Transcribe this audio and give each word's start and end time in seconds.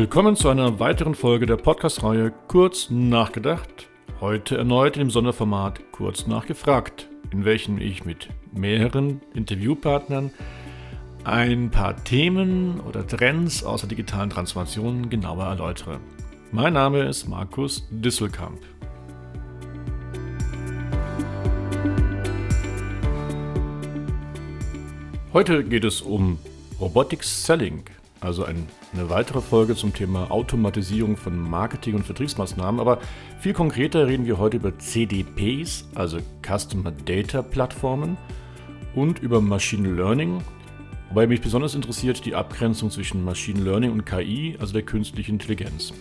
Willkommen 0.00 0.34
zu 0.34 0.48
einer 0.48 0.80
weiteren 0.80 1.14
Folge 1.14 1.44
der 1.44 1.58
Podcast-Reihe 1.58 2.32
Kurz 2.48 2.88
nachgedacht. 2.88 3.90
Heute 4.18 4.56
erneut 4.56 4.96
im 4.96 5.10
Sonderformat 5.10 5.92
Kurz 5.92 6.26
nachgefragt, 6.26 7.06
in 7.32 7.44
welchem 7.44 7.76
ich 7.76 8.06
mit 8.06 8.30
mehreren 8.50 9.20
Interviewpartnern 9.34 10.30
ein 11.24 11.70
paar 11.70 12.02
Themen 12.02 12.80
oder 12.80 13.06
Trends 13.06 13.62
aus 13.62 13.80
der 13.80 13.90
digitalen 13.90 14.30
Transformation 14.30 15.10
genauer 15.10 15.44
erläutere. 15.44 16.00
Mein 16.50 16.72
Name 16.72 17.02
ist 17.02 17.28
Markus 17.28 17.86
Disselkamp. 17.90 18.58
Heute 25.34 25.62
geht 25.62 25.84
es 25.84 26.00
um 26.00 26.38
Robotic 26.80 27.22
Selling 27.22 27.84
also 28.20 28.44
ein, 28.44 28.66
eine 28.92 29.08
weitere 29.08 29.40
Folge 29.40 29.74
zum 29.74 29.94
Thema 29.94 30.30
Automatisierung 30.30 31.16
von 31.16 31.38
Marketing- 31.38 31.96
und 31.96 32.04
Vertriebsmaßnahmen. 32.04 32.80
Aber 32.80 32.98
viel 33.40 33.52
konkreter 33.52 34.06
reden 34.06 34.26
wir 34.26 34.38
heute 34.38 34.58
über 34.58 34.78
CDPs, 34.78 35.88
also 35.94 36.18
Customer 36.42 36.92
Data 36.92 37.42
Plattformen, 37.42 38.16
und 38.94 39.20
über 39.20 39.40
Machine 39.40 39.92
Learning. 39.92 40.42
Wobei 41.08 41.26
mich 41.26 41.40
besonders 41.40 41.74
interessiert 41.74 42.24
die 42.24 42.34
Abgrenzung 42.34 42.90
zwischen 42.90 43.24
Machine 43.24 43.60
Learning 43.62 43.92
und 43.92 44.04
KI, 44.04 44.56
also 44.60 44.72
der 44.72 44.82
künstlichen 44.82 45.32
Intelligenz. 45.32 45.92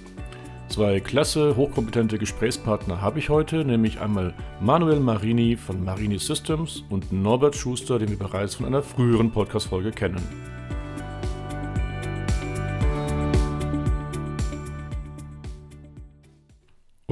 Zwei 0.68 1.00
klasse, 1.00 1.56
hochkompetente 1.56 2.20
Gesprächspartner 2.20 3.02
habe 3.02 3.18
ich 3.18 3.30
heute, 3.30 3.66
nämlich 3.66 4.00
einmal 4.00 4.36
Manuel 4.62 5.00
Marini 5.00 5.56
von 5.56 5.84
Marini 5.84 6.20
Systems 6.20 6.84
und 6.90 7.12
Norbert 7.12 7.56
Schuster, 7.56 7.98
den 7.98 8.10
wir 8.10 8.20
bereits 8.20 8.56
von 8.56 8.68
einer 8.68 8.84
früheren 8.84 9.32
Podcast-Folge 9.32 9.92
kennen. 9.92 10.59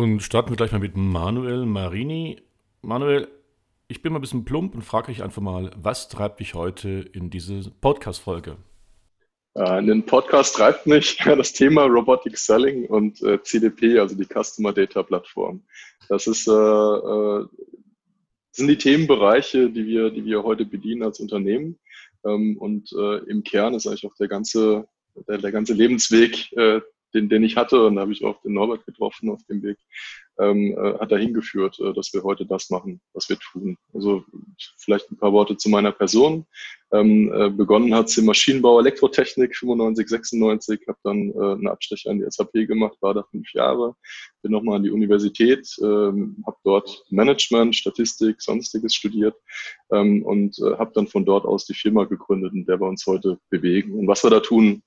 Und 0.07 0.23
starten 0.23 0.51
wir 0.51 0.55
gleich 0.55 0.71
mal 0.71 0.79
mit 0.79 0.95
Manuel 0.95 1.65
Marini. 1.65 2.37
Manuel, 2.81 3.27
ich 3.89 4.01
bin 4.01 4.13
mal 4.13 4.19
ein 4.19 4.21
bisschen 4.21 4.45
plump 4.45 4.73
und 4.73 4.81
frage 4.81 5.07
dich 5.07 5.21
einfach 5.21 5.41
mal, 5.41 5.69
was 5.75 6.07
treibt 6.07 6.39
dich 6.39 6.53
heute 6.53 7.09
in 7.11 7.29
diese 7.29 7.69
Podcast-Folge? 7.81 8.55
Äh, 9.55 9.79
in 9.79 9.87
den 9.87 10.05
Podcast 10.05 10.55
treibt 10.55 10.87
mich 10.87 11.17
das 11.25 11.51
Thema 11.51 11.83
Robotic 11.83 12.37
Selling 12.37 12.85
und 12.85 13.21
äh, 13.21 13.43
CDP, 13.43 13.99
also 13.99 14.15
die 14.15 14.23
Customer 14.23 14.71
Data 14.71 15.03
Plattform. 15.03 15.61
Das 16.07 16.25
ist, 16.25 16.47
äh, 16.47 16.51
äh, 16.53 17.45
sind 18.51 18.67
die 18.69 18.77
Themenbereiche, 18.77 19.69
die 19.69 19.85
wir, 19.87 20.09
die 20.09 20.23
wir 20.23 20.41
heute 20.41 20.63
bedienen 20.63 21.03
als 21.03 21.19
Unternehmen. 21.19 21.77
Ähm, 22.23 22.57
und 22.57 22.93
im 23.27 23.43
Kern 23.43 23.73
ist 23.73 23.85
eigentlich 23.85 24.05
auch 24.05 24.15
der 24.15 24.29
ganze, 24.29 24.87
der, 25.27 25.39
der 25.39 25.51
ganze 25.51 25.73
Lebensweg 25.73 26.49
den, 27.17 27.29
den 27.29 27.43
ich 27.43 27.57
hatte, 27.57 27.85
und 27.87 27.95
da 27.95 28.01
habe 28.01 28.13
ich 28.13 28.23
auch 28.23 28.41
den 28.41 28.53
Norbert 28.53 28.85
getroffen 28.85 29.29
auf 29.29 29.43
dem 29.49 29.63
Weg, 29.63 29.77
ähm, 30.39 30.77
äh, 30.77 30.99
hat 30.99 31.11
dahin 31.11 31.33
geführt, 31.33 31.79
äh, 31.79 31.93
dass 31.93 32.13
wir 32.13 32.23
heute 32.23 32.45
das 32.45 32.69
machen, 32.69 33.01
was 33.13 33.27
wir 33.29 33.37
tun. 33.39 33.77
Also 33.93 34.23
vielleicht 34.77 35.11
ein 35.11 35.17
paar 35.17 35.33
Worte 35.33 35.57
zu 35.57 35.69
meiner 35.69 35.91
Person. 35.91 36.45
Ähm, 36.91 37.31
äh, 37.33 37.49
begonnen 37.49 37.93
hat 37.93 38.07
es 38.07 38.17
im 38.17 38.25
Maschinenbau 38.25 38.79
Elektrotechnik 38.79 39.55
95, 39.55 40.07
96, 40.07 40.87
habe 40.87 40.97
dann 41.03 41.31
äh, 41.31 41.53
einen 41.53 41.67
Abstecher 41.67 42.11
an 42.11 42.19
die 42.19 42.25
SAP 42.29 42.53
gemacht, 42.67 42.97
war 43.01 43.13
da 43.13 43.23
fünf 43.23 43.51
Jahre, 43.53 43.95
bin 44.41 44.51
nochmal 44.51 44.77
an 44.77 44.83
die 44.83 44.91
Universität, 44.91 45.67
ähm, 45.81 46.43
habe 46.45 46.57
dort 46.63 47.03
Management, 47.09 47.75
Statistik, 47.75 48.41
sonstiges 48.41 48.93
studiert 48.93 49.35
ähm, 49.91 50.23
und 50.23 50.57
äh, 50.59 50.77
habe 50.77 50.91
dann 50.93 51.07
von 51.07 51.25
dort 51.25 51.45
aus 51.45 51.65
die 51.65 51.73
Firma 51.73 52.05
gegründet, 52.05 52.53
in 52.53 52.65
der 52.65 52.79
wir 52.79 52.87
uns 52.87 53.05
heute 53.05 53.37
bewegen. 53.49 53.93
Und 53.93 54.07
was 54.07 54.23
wir 54.23 54.29
da 54.29 54.39
tun, 54.39 54.81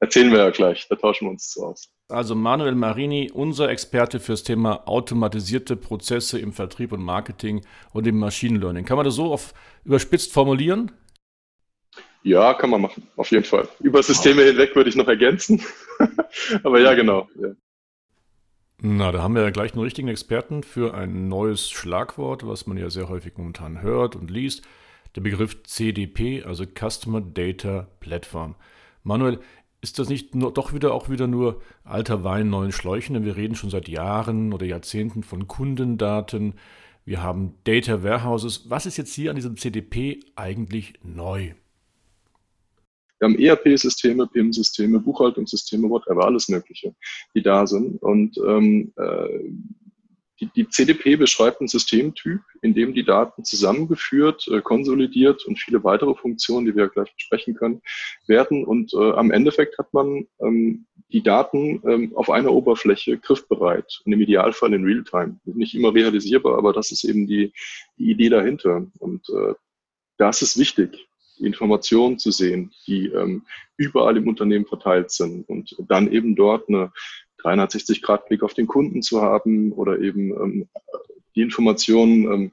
Erzählen 0.00 0.30
wir 0.30 0.38
ja 0.38 0.50
gleich, 0.50 0.86
da 0.88 0.94
tauschen 0.94 1.26
wir 1.26 1.30
uns 1.32 1.50
zu 1.50 1.64
aus. 1.64 1.90
Also 2.08 2.34
Manuel 2.34 2.74
Marini, 2.74 3.30
unser 3.32 3.68
Experte 3.68 4.20
fürs 4.20 4.44
Thema 4.44 4.88
automatisierte 4.88 5.76
Prozesse 5.76 6.38
im 6.38 6.52
Vertrieb 6.52 6.92
und 6.92 7.02
Marketing 7.02 7.64
und 7.92 8.06
im 8.06 8.18
Machine 8.18 8.58
Learning. 8.58 8.84
Kann 8.84 8.96
man 8.96 9.04
das 9.04 9.16
so 9.16 9.32
auf, 9.32 9.52
überspitzt 9.84 10.32
formulieren? 10.32 10.92
Ja, 12.22 12.54
kann 12.54 12.70
man 12.70 12.80
machen, 12.80 13.06
auf 13.16 13.30
jeden 13.30 13.44
Fall. 13.44 13.68
Über 13.80 14.02
Systeme 14.02 14.42
hinweg 14.42 14.74
würde 14.74 14.90
ich 14.90 14.96
noch 14.96 15.08
ergänzen. 15.08 15.62
Aber 16.62 16.80
ja, 16.80 16.94
genau. 16.94 17.28
Ja. 17.40 17.48
Na, 18.80 19.10
da 19.10 19.22
haben 19.22 19.34
wir 19.34 19.42
ja 19.42 19.50
gleich 19.50 19.72
einen 19.72 19.82
richtigen 19.82 20.08
Experten 20.08 20.62
für 20.62 20.94
ein 20.94 21.28
neues 21.28 21.68
Schlagwort, 21.68 22.46
was 22.46 22.66
man 22.66 22.76
ja 22.76 22.90
sehr 22.90 23.08
häufig 23.08 23.36
momentan 23.36 23.82
hört 23.82 24.14
und 24.14 24.30
liest. 24.30 24.62
Der 25.16 25.20
Begriff 25.20 25.62
CDP, 25.64 26.44
also 26.44 26.64
Customer 26.64 27.20
Data 27.20 27.88
Platform. 27.98 28.54
Manuel, 29.02 29.40
ist 29.80 29.98
das 29.98 30.08
nicht 30.08 30.34
nur, 30.34 30.52
doch 30.52 30.72
wieder 30.72 30.92
auch 30.92 31.08
wieder 31.08 31.26
nur 31.26 31.60
alter 31.84 32.24
Wein, 32.24 32.50
neuen 32.50 32.72
Schläuchen? 32.72 33.14
Denn 33.14 33.24
wir 33.24 33.36
reden 33.36 33.54
schon 33.54 33.70
seit 33.70 33.88
Jahren 33.88 34.52
oder 34.52 34.66
Jahrzehnten 34.66 35.22
von 35.22 35.46
Kundendaten. 35.46 36.54
Wir 37.04 37.22
haben 37.22 37.54
Data 37.64 38.02
Warehouses. 38.02 38.68
Was 38.70 38.86
ist 38.86 38.96
jetzt 38.96 39.14
hier 39.14 39.30
an 39.30 39.36
diesem 39.36 39.56
CDP 39.56 40.20
eigentlich 40.34 40.94
neu? 41.02 41.52
Wir 43.18 43.28
haben 43.28 43.38
ERP-Systeme, 43.38 44.26
PIM-Systeme, 44.26 45.00
Buchhaltungssysteme, 45.00 45.88
whatever, 45.88 46.24
alles 46.24 46.48
Mögliche, 46.48 46.94
die 47.34 47.42
da 47.42 47.66
sind. 47.66 48.00
Und 48.02 48.36
ähm, 48.46 48.92
äh, 48.96 49.50
die, 50.40 50.46
die 50.54 50.68
CDP 50.68 51.16
beschreibt 51.16 51.60
einen 51.60 51.68
Systemtyp, 51.68 52.40
in 52.62 52.74
dem 52.74 52.94
die 52.94 53.04
Daten 53.04 53.44
zusammengeführt, 53.44 54.46
äh, 54.48 54.60
konsolidiert 54.60 55.44
und 55.46 55.58
viele 55.58 55.82
weitere 55.84 56.14
Funktionen, 56.14 56.66
die 56.66 56.76
wir 56.76 56.88
gleich 56.88 57.12
besprechen 57.14 57.54
können, 57.54 57.82
werden. 58.26 58.64
Und 58.64 58.92
äh, 58.94 59.12
am 59.12 59.30
Endeffekt 59.30 59.78
hat 59.78 59.92
man 59.92 60.26
ähm, 60.40 60.86
die 61.10 61.22
Daten 61.22 61.82
ähm, 61.86 62.12
auf 62.14 62.30
einer 62.30 62.52
Oberfläche 62.52 63.18
griffbereit 63.18 64.00
und 64.04 64.12
im 64.12 64.20
Idealfall 64.20 64.74
in 64.74 64.84
Realtime. 64.84 65.40
Nicht 65.44 65.74
immer 65.74 65.94
realisierbar, 65.94 66.56
aber 66.58 66.72
das 66.72 66.90
ist 66.90 67.04
eben 67.04 67.26
die, 67.26 67.52
die 67.98 68.10
Idee 68.10 68.28
dahinter. 68.28 68.86
Und 68.98 69.28
äh, 69.30 69.54
das 70.18 70.42
ist 70.42 70.58
wichtig, 70.58 71.08
Informationen 71.38 72.18
zu 72.18 72.30
sehen, 72.30 72.72
die 72.86 73.06
ähm, 73.06 73.46
überall 73.76 74.16
im 74.16 74.28
Unternehmen 74.28 74.66
verteilt 74.66 75.10
sind 75.10 75.48
und 75.48 75.76
dann 75.88 76.10
eben 76.12 76.34
dort 76.36 76.68
eine 76.68 76.92
360-Grad-Blick 77.42 78.42
auf 78.42 78.54
den 78.54 78.66
Kunden 78.66 79.02
zu 79.02 79.22
haben 79.22 79.72
oder 79.72 79.98
eben 80.00 80.30
ähm, 80.32 80.68
die 81.34 81.42
Informationen 81.42 82.32
ähm, 82.32 82.52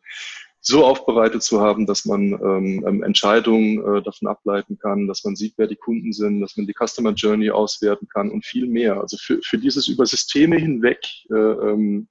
so 0.67 0.83
aufbereitet 0.83 1.43
zu 1.43 1.61
haben, 1.61 1.85
dass 1.85 2.05
man 2.05 2.33
ähm, 2.33 2.83
ähm, 2.87 3.03
Entscheidungen 3.03 3.77
äh, 3.79 4.01
davon 4.01 4.27
ableiten 4.27 4.79
kann, 4.79 5.07
dass 5.07 5.23
man 5.23 5.35
sieht, 5.35 5.53
wer 5.57 5.67
die 5.67 5.75
Kunden 5.75 6.11
sind, 6.11 6.41
dass 6.41 6.57
man 6.57 6.65
die 6.65 6.73
Customer 6.73 7.11
Journey 7.11 7.51
auswerten 7.51 8.07
kann 8.07 8.31
und 8.31 8.45
viel 8.45 8.65
mehr. 8.65 8.99
Also 8.99 9.17
für, 9.17 9.39
für 9.43 9.59
dieses 9.59 9.87
über 9.87 10.07
Systeme 10.07 10.57
hinweg 10.57 11.05
äh, 11.29 11.35
ähm, 11.35 12.07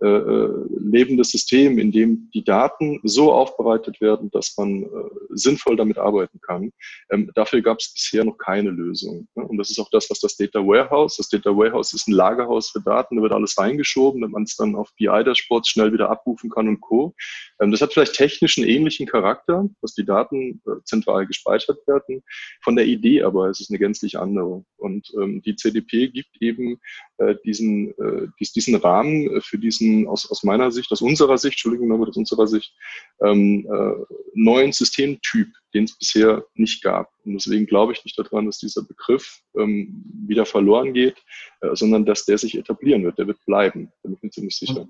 äh, 0.00 0.06
äh, 0.06 0.50
lebendes 0.78 1.30
System, 1.30 1.78
in 1.78 1.90
dem 1.90 2.30
die 2.32 2.44
Daten 2.44 3.00
so 3.02 3.32
aufbereitet 3.32 4.00
werden, 4.00 4.30
dass 4.30 4.56
man 4.56 4.84
äh, 4.84 4.86
sinnvoll 5.30 5.76
damit 5.76 5.98
arbeiten 5.98 6.40
kann. 6.40 6.70
Ähm, 7.10 7.32
dafür 7.34 7.62
gab 7.62 7.78
es 7.80 7.92
bisher 7.92 8.24
noch 8.24 8.38
keine 8.38 8.70
Lösung. 8.70 9.26
Ne? 9.34 9.44
Und 9.44 9.58
das 9.58 9.70
ist 9.70 9.80
auch 9.80 9.90
das, 9.90 10.08
was 10.08 10.20
das 10.20 10.36
Data 10.36 10.60
Warehouse, 10.60 11.16
das 11.16 11.28
Data 11.28 11.50
Warehouse 11.50 11.94
ist 11.94 12.06
ein 12.06 12.12
Lagerhaus 12.12 12.70
für 12.70 12.80
Daten, 12.80 13.16
da 13.16 13.22
wird 13.22 13.32
alles 13.32 13.58
reingeschoben, 13.58 14.20
damit 14.20 14.34
man 14.34 14.44
es 14.44 14.56
dann 14.56 14.76
auf 14.76 14.92
BI-Dashboards 14.98 15.68
schnell 15.68 15.92
wieder 15.92 16.10
abrufen 16.10 16.48
kann 16.48 16.68
und 16.68 16.80
Co. 16.80 17.14
Ähm, 17.60 17.72
das 17.72 17.80
hat 17.80 17.92
vielleicht 17.92 18.14
technisch 18.14 18.56
einen 18.56 18.68
ähnlichen 18.68 19.06
Charakter, 19.06 19.68
dass 19.82 19.94
die 19.94 20.04
Daten 20.04 20.62
äh, 20.66 20.82
zentral 20.84 21.26
gespeichert 21.26 21.78
werden. 21.88 22.22
Von 22.62 22.76
der 22.76 22.86
Idee 22.86 23.22
aber 23.22 23.50
ist 23.50 23.60
es 23.60 23.70
eine 23.70 23.78
gänzlich 23.78 24.18
andere. 24.18 24.64
Und 24.76 25.12
ähm, 25.20 25.42
die 25.42 25.56
CDP 25.56 26.08
gibt 26.08 26.40
eben 26.40 26.78
äh, 27.18 27.34
diesen, 27.44 27.90
äh, 27.98 28.28
diesen 28.54 28.76
Rahmen 28.76 29.40
für 29.42 29.58
diesen, 29.58 29.87
aus, 30.06 30.30
aus 30.30 30.42
meiner 30.42 30.70
Sicht, 30.70 30.90
aus 30.92 31.02
unserer 31.02 31.38
Sicht, 31.38 31.54
Entschuldigung, 31.54 31.92
aber 31.92 32.08
aus 32.08 32.16
unserer 32.16 32.46
Sicht, 32.46 32.74
ähm, 33.24 33.66
äh, 33.70 34.04
neuen 34.34 34.72
Systemtyp, 34.72 35.48
den 35.74 35.84
es 35.84 35.98
bisher 35.98 36.44
nicht 36.54 36.82
gab. 36.82 37.10
Und 37.24 37.34
deswegen 37.34 37.66
glaube 37.66 37.92
ich 37.92 38.04
nicht 38.04 38.18
daran, 38.18 38.46
dass 38.46 38.58
dieser 38.58 38.82
Begriff 38.82 39.40
ähm, 39.56 40.04
wieder 40.26 40.46
verloren 40.46 40.94
geht, 40.94 41.16
äh, 41.60 41.74
sondern 41.74 42.04
dass 42.06 42.24
der 42.24 42.38
sich 42.38 42.56
etablieren 42.56 43.04
wird. 43.04 43.18
Der 43.18 43.26
wird 43.26 43.44
bleiben. 43.46 43.92
Da 44.02 44.08
bin 44.08 44.16
ich 44.16 44.22
mir 44.22 44.30
ziemlich 44.30 44.56
sicher. 44.56 44.88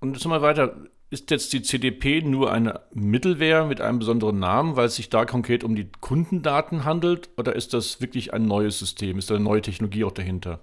Und 0.00 0.14
jetzt 0.14 0.26
mal 0.26 0.42
weiter. 0.42 0.86
Ist 1.10 1.30
jetzt 1.30 1.52
die 1.52 1.60
CDP 1.60 2.22
nur 2.22 2.50
eine 2.50 2.80
Mittelware 2.94 3.66
mit 3.66 3.82
einem 3.82 3.98
besonderen 3.98 4.38
Namen, 4.38 4.76
weil 4.76 4.86
es 4.86 4.96
sich 4.96 5.10
da 5.10 5.26
konkret 5.26 5.62
um 5.62 5.76
die 5.76 5.86
Kundendaten 6.00 6.86
handelt? 6.86 7.28
Oder 7.36 7.54
ist 7.54 7.74
das 7.74 8.00
wirklich 8.00 8.32
ein 8.32 8.46
neues 8.46 8.78
System? 8.78 9.18
Ist 9.18 9.28
da 9.28 9.34
eine 9.34 9.44
neue 9.44 9.60
Technologie 9.60 10.04
auch 10.04 10.12
dahinter? 10.12 10.60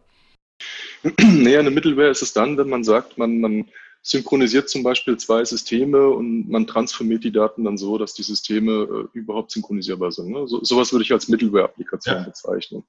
Nee, 1.22 1.58
eine 1.58 1.72
Mittelware 1.72 2.10
ist 2.10 2.22
es 2.22 2.34
dann, 2.34 2.58
wenn 2.58 2.70
man 2.70 2.84
sagt, 2.84 3.18
man, 3.18 3.40
man 3.40 3.66
synchronisiert 4.02 4.70
zum 4.70 4.82
Beispiel 4.82 5.18
zwei 5.18 5.44
Systeme 5.44 6.10
und 6.10 6.50
man 6.50 6.66
transformiert 6.66 7.24
die 7.24 7.32
Daten 7.32 7.66
dann 7.66 7.78
so, 7.78 7.98
dass 7.98 8.14
die 8.14 8.24
Systeme 8.24 9.10
äh, 9.14 9.18
überhaupt 9.18 9.52
synchronisierbar 9.52 10.12
sind. 10.12 10.30
Ne? 10.30 10.48
So, 10.48 10.64
sowas 10.64 10.94
würde 10.94 11.04
ich 11.04 11.12
als 11.12 11.28
Mittelware-Applikation 11.28 12.16
ja. 12.16 12.24
bezeichnen. 12.24 12.84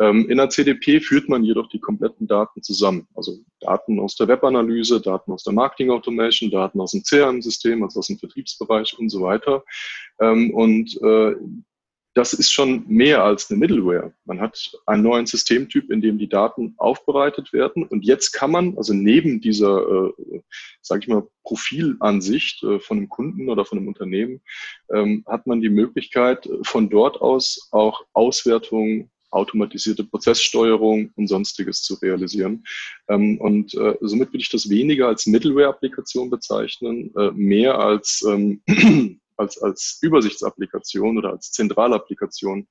Ähm, 0.00 0.28
in 0.30 0.38
der 0.38 0.48
CDP 0.48 1.00
führt 1.00 1.28
man 1.28 1.44
jedoch 1.44 1.68
die 1.68 1.80
kompletten 1.80 2.26
Daten 2.26 2.62
zusammen. 2.62 3.06
Also 3.14 3.38
Daten 3.60 4.00
aus 4.00 4.16
der 4.16 4.28
Webanalyse, 4.28 5.00
Daten 5.00 5.32
aus 5.32 5.44
der 5.44 5.52
Marketing 5.52 5.90
Automation, 5.90 6.50
Daten 6.50 6.80
aus 6.80 6.92
dem 6.92 7.02
CRM-System, 7.02 7.82
also 7.82 7.98
aus 8.00 8.06
dem 8.06 8.18
Vertriebsbereich 8.18 8.98
und 8.98 9.10
so 9.10 9.20
weiter. 9.20 9.64
Ähm, 10.18 10.52
und 10.54 10.96
äh, 11.02 11.34
das 12.14 12.32
ist 12.32 12.52
schon 12.52 12.84
mehr 12.86 13.24
als 13.24 13.50
eine 13.50 13.58
Middleware. 13.58 14.12
Man 14.24 14.40
hat 14.40 14.72
einen 14.86 15.02
neuen 15.02 15.26
Systemtyp, 15.26 15.90
in 15.90 16.00
dem 16.00 16.16
die 16.18 16.28
Daten 16.28 16.74
aufbereitet 16.76 17.52
werden. 17.52 17.82
Und 17.82 18.04
jetzt 18.04 18.30
kann 18.30 18.52
man, 18.52 18.76
also 18.76 18.94
neben 18.94 19.40
dieser, 19.40 20.12
äh, 20.12 20.40
sage 20.80 21.02
ich 21.02 21.08
mal, 21.08 21.26
Profilansicht 21.42 22.62
äh, 22.62 22.78
von 22.78 22.98
einem 22.98 23.08
Kunden 23.08 23.48
oder 23.48 23.64
von 23.64 23.78
einem 23.78 23.88
Unternehmen, 23.88 24.40
ähm, 24.92 25.24
hat 25.26 25.46
man 25.48 25.60
die 25.60 25.70
Möglichkeit, 25.70 26.48
von 26.62 26.88
dort 26.88 27.20
aus 27.20 27.68
auch 27.72 28.04
Auswertungen 28.12 29.10
automatisierte 29.34 30.04
Prozesssteuerung 30.04 31.10
und 31.16 31.26
sonstiges 31.26 31.82
zu 31.82 31.94
realisieren. 31.94 32.64
Ähm, 33.08 33.38
und 33.40 33.74
äh, 33.74 33.96
somit 34.00 34.28
würde 34.28 34.42
ich 34.42 34.50
das 34.50 34.70
weniger 34.70 35.08
als 35.08 35.26
Middleware-Applikation 35.26 36.30
bezeichnen, 36.30 37.12
äh, 37.16 37.32
mehr 37.32 37.78
als 37.78 38.24
ähm, 38.26 38.62
als, 39.36 39.60
als 39.60 39.98
Übersichtsapplikation 40.02 41.18
oder 41.18 41.30
als 41.30 41.52
Zentralapplikation 41.52 42.68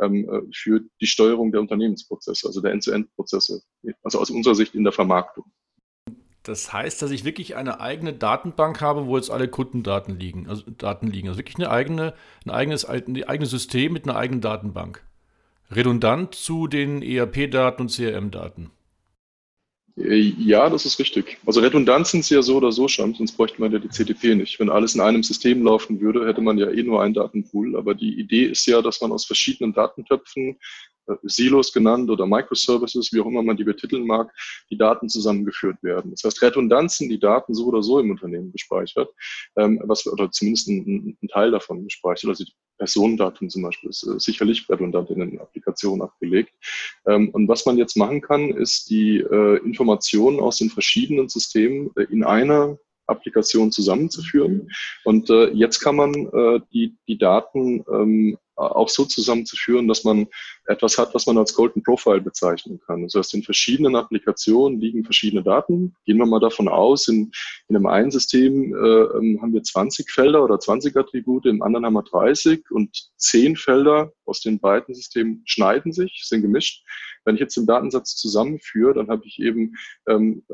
ähm, 0.00 0.28
äh, 0.28 0.42
für 0.54 0.80
die 1.00 1.06
Steuerung 1.06 1.52
der 1.52 1.60
Unternehmensprozesse, 1.60 2.46
also 2.46 2.60
der 2.60 2.72
End-to-End-Prozesse, 2.72 3.62
also 4.02 4.20
aus 4.20 4.30
unserer 4.30 4.54
Sicht 4.54 4.74
in 4.74 4.84
der 4.84 4.92
Vermarktung. 4.92 5.44
Das 6.42 6.72
heißt, 6.72 7.02
dass 7.02 7.10
ich 7.10 7.24
wirklich 7.24 7.56
eine 7.56 7.80
eigene 7.80 8.12
Datenbank 8.12 8.80
habe, 8.80 9.06
wo 9.06 9.16
jetzt 9.16 9.30
alle 9.30 9.48
Kundendaten 9.48 10.16
liegen, 10.16 10.48
also 10.48 10.62
Daten 10.70 11.08
liegen. 11.08 11.26
Also 11.28 11.38
wirklich 11.38 11.56
eine 11.56 11.70
eigene, 11.70 12.14
ein 12.44 12.50
eigenes, 12.50 12.84
ein 12.84 13.24
eigenes 13.24 13.50
System 13.50 13.92
mit 13.92 14.04
einer 14.04 14.16
eigenen 14.16 14.40
Datenbank. 14.40 15.04
Redundant 15.72 16.36
zu 16.36 16.68
den 16.68 17.02
ERP-Daten 17.02 17.82
und 17.82 17.90
CRM-Daten. 17.90 18.70
Äh, 19.96 20.16
ja, 20.16 20.68
das 20.68 20.84
ist 20.84 20.98
richtig. 20.98 21.38
Also 21.46 21.60
redundant 21.60 22.06
sind 22.06 22.24
sie 22.24 22.34
ja 22.34 22.42
so 22.42 22.56
oder 22.56 22.72
so 22.72 22.88
schon, 22.88 23.14
sonst 23.14 23.32
bräuchte 23.32 23.60
man 23.60 23.72
ja 23.72 23.78
die 23.78 23.88
CDP 23.88 24.34
nicht. 24.34 24.60
Wenn 24.60 24.70
alles 24.70 24.94
in 24.94 25.00
einem 25.00 25.22
System 25.22 25.62
laufen 25.64 26.00
würde, 26.00 26.26
hätte 26.26 26.42
man 26.42 26.58
ja 26.58 26.70
eh 26.70 26.82
nur 26.82 27.02
einen 27.02 27.14
Datenpool. 27.14 27.76
Aber 27.76 27.94
die 27.94 28.18
Idee 28.18 28.44
ist 28.46 28.66
ja, 28.66 28.82
dass 28.82 29.00
man 29.00 29.12
aus 29.12 29.24
verschiedenen 29.24 29.72
Datentöpfen 29.72 30.58
Silos 31.22 31.72
genannt 31.72 32.10
oder 32.10 32.26
Microservices, 32.26 33.12
wie 33.12 33.20
auch 33.20 33.26
immer 33.26 33.42
man 33.42 33.56
die 33.56 33.64
betiteln 33.64 34.06
mag, 34.06 34.32
die 34.70 34.76
Daten 34.76 35.08
zusammengeführt 35.08 35.82
werden. 35.82 36.10
Das 36.10 36.24
heißt, 36.24 36.42
redundant 36.42 36.90
sind 36.90 37.08
die 37.08 37.20
Daten 37.20 37.54
so 37.54 37.66
oder 37.66 37.82
so 37.82 37.98
im 38.00 38.10
Unternehmen 38.10 38.52
gespeichert, 38.52 39.08
ähm, 39.56 39.80
was, 39.84 40.06
oder 40.06 40.30
zumindest 40.30 40.68
ein, 40.68 41.16
ein, 41.22 41.28
Teil 41.28 41.50
davon 41.50 41.84
gespeichert. 41.84 42.30
Also 42.30 42.44
die 42.44 42.52
Personendaten 42.78 43.50
zum 43.50 43.62
Beispiel 43.62 43.90
ist 43.90 44.06
äh, 44.06 44.18
sicherlich 44.18 44.68
redundant 44.68 45.10
in 45.10 45.20
den 45.20 45.40
Applikationen 45.40 46.02
abgelegt. 46.02 46.52
Ähm, 47.06 47.30
und 47.30 47.48
was 47.48 47.66
man 47.66 47.78
jetzt 47.78 47.96
machen 47.96 48.20
kann, 48.20 48.50
ist 48.50 48.90
die 48.90 49.18
äh, 49.18 49.58
Informationen 49.64 50.40
aus 50.40 50.58
den 50.58 50.70
verschiedenen 50.70 51.28
Systemen 51.28 51.90
äh, 51.96 52.04
in 52.04 52.24
einer 52.24 52.78
Applikation 53.06 53.70
zusammenzuführen. 53.70 54.70
Und 55.04 55.30
äh, 55.30 55.50
jetzt 55.50 55.80
kann 55.80 55.96
man 55.96 56.14
äh, 56.14 56.60
die, 56.72 56.96
die 57.06 57.18
Daten 57.18 57.84
ähm, 57.90 58.38
auch 58.56 58.88
so 58.88 59.04
zusammenzuführen, 59.04 59.86
dass 59.88 60.04
man 60.04 60.26
etwas 60.66 60.98
hat, 60.98 61.14
was 61.14 61.26
man 61.26 61.38
als 61.38 61.54
Golden 61.54 61.82
Profile 61.82 62.20
bezeichnen 62.20 62.80
kann. 62.86 63.02
Das 63.02 63.14
heißt, 63.14 63.34
in 63.34 63.42
verschiedenen 63.42 63.96
Applikationen 63.96 64.80
liegen 64.80 65.04
verschiedene 65.04 65.42
Daten. 65.42 65.94
Gehen 66.04 66.18
wir 66.18 66.26
mal 66.26 66.40
davon 66.40 66.68
aus, 66.68 67.08
in, 67.08 67.30
in 67.68 67.76
einem 67.76 67.86
einen 67.86 68.10
System 68.10 68.74
äh, 68.74 68.78
ähm, 68.78 69.38
haben 69.40 69.52
wir 69.52 69.62
20 69.62 70.10
Felder 70.10 70.42
oder 70.42 70.58
20 70.58 70.96
Attribute, 70.96 71.46
im 71.46 71.62
anderen 71.62 71.86
haben 71.86 71.94
wir 71.94 72.02
30 72.02 72.70
und 72.70 73.10
10 73.16 73.56
Felder 73.56 74.12
aus 74.26 74.40
den 74.40 74.58
beiden 74.58 74.94
Systemen 74.94 75.42
schneiden 75.44 75.92
sich, 75.92 76.22
sind 76.24 76.42
gemischt. 76.42 76.84
Wenn 77.24 77.34
ich 77.34 77.40
jetzt 77.40 77.56
den 77.56 77.66
Datensatz 77.66 78.16
zusammenführe, 78.16 78.94
dann 78.94 79.08
habe 79.08 79.22
ich 79.26 79.40
eben 79.40 79.74
ähm, 80.08 80.44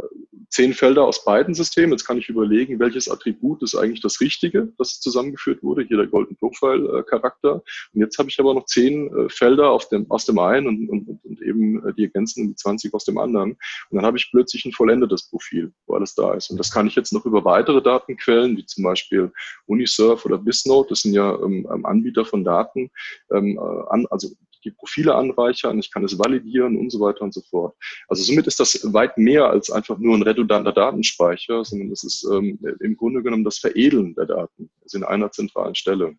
zehn 0.49 0.73
Felder 0.73 1.05
aus 1.05 1.25
beiden 1.25 1.55
Systemen. 1.55 1.93
Jetzt 1.93 2.07
kann 2.07 2.19
ich 2.19 2.29
überlegen, 2.29 2.79
welches 2.79 3.09
Attribut 3.09 3.63
ist 3.63 3.75
eigentlich 3.75 4.01
das 4.01 4.21
Richtige, 4.21 4.73
das 4.79 5.01
zusammengeführt 5.01 5.63
wurde. 5.63 5.83
Hier 5.83 5.99
der 5.99 6.07
Golden 6.07 6.37
Profile-Charakter. 6.37 7.63
Und 7.93 8.01
jetzt 8.01 8.19
habe 8.19 8.31
ich 8.31 8.41
aber 8.41 8.55
noch 8.55 8.65
zehn 8.67 9.15
äh, 9.15 9.29
Felder 9.29 9.71
auf 9.71 9.89
dem, 9.89 10.11
aus 10.11 10.25
dem 10.25 10.39
einen 10.39 10.67
und, 10.67 10.89
und, 10.89 11.21
und 11.25 11.43
eben 11.43 11.87
äh, 11.87 11.93
die 11.95 12.05
ergänzenden 12.05 12.57
20 12.57 12.95
aus 12.95 13.05
dem 13.05 13.19
anderen. 13.19 13.53
Und 13.53 13.97
dann 13.97 14.07
habe 14.07 14.17
ich 14.17 14.31
plötzlich 14.31 14.65
ein 14.65 14.73
vollendetes 14.73 15.29
Profil, 15.29 15.73
wo 15.87 15.95
alles 15.95 16.15
da 16.15 16.35
ist. 16.35 16.51
Und 16.51 16.59
das 16.59 16.71
kann 16.71 16.87
ich 16.87 16.95
jetzt 16.95 17.13
noch 17.13 17.27
über 17.27 17.45
weitere 17.45 17.83
Datenquellen, 17.83 18.57
wie 18.57 18.65
zum 18.65 18.85
Beispiel 18.85 19.31
Unisurf 19.67 20.25
oder 20.25 20.39
Bisnode, 20.39 20.91
das 20.91 21.03
sind 21.03 21.13
ja 21.13 21.35
ähm, 21.35 21.67
Anbieter 21.85 22.25
von 22.25 22.45
Daten, 22.45 22.91
ähm, 23.33 23.59
äh, 23.59 23.62
an, 23.89 24.07
also 24.11 24.29
die 24.65 24.71
Profile 24.71 25.15
anreichern, 25.15 25.79
ich 25.79 25.91
kann 25.91 26.05
es 26.05 26.19
validieren 26.19 26.77
und 26.77 26.91
so 26.91 27.01
weiter 27.01 27.23
und 27.23 27.35
so 27.35 27.41
fort. 27.43 27.75
Also 28.09 28.23
somit 28.23 28.47
ist 28.47 28.61
das 28.61 28.93
weit 28.93 29.19
mehr 29.19 29.47
als 29.47 29.71
einfach 29.71 29.99
nur 29.99 30.17
ein 30.17 30.23
redundanter 30.23 30.73
Datenspeicher, 30.73 31.65
sondern 31.65 31.91
es 31.91 32.05
ist 32.05 32.25
ähm, 32.33 32.59
im 32.81 32.97
Grunde 32.97 33.23
genommen 33.23 33.45
das 33.45 33.59
Veredeln 33.59 34.15
der 34.15 34.27
Daten, 34.27 34.71
also 34.83 34.99
in 34.99 35.05
einer 35.05 35.31
zentralen 35.31 35.75
Stelle. 35.75 36.15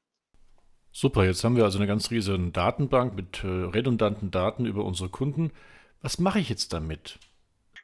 Super, 0.92 1.26
jetzt 1.26 1.44
haben 1.44 1.56
wir 1.56 1.64
also 1.64 1.80
eine 1.80 1.88
ganz 1.88 2.12
riesige 2.12 2.52
Datenbank 2.52 3.16
mit 3.16 3.44
äh, 3.44 3.48
redundanten 3.48 4.30
Daten 4.30 4.66
über 4.66 4.86
unsere 4.86 5.10
Kunden. 5.10 5.52
Was 6.02 6.20
mache 6.20 6.40
ich 6.40 6.50
jetzt 6.50 6.72
damit? 6.74 7.18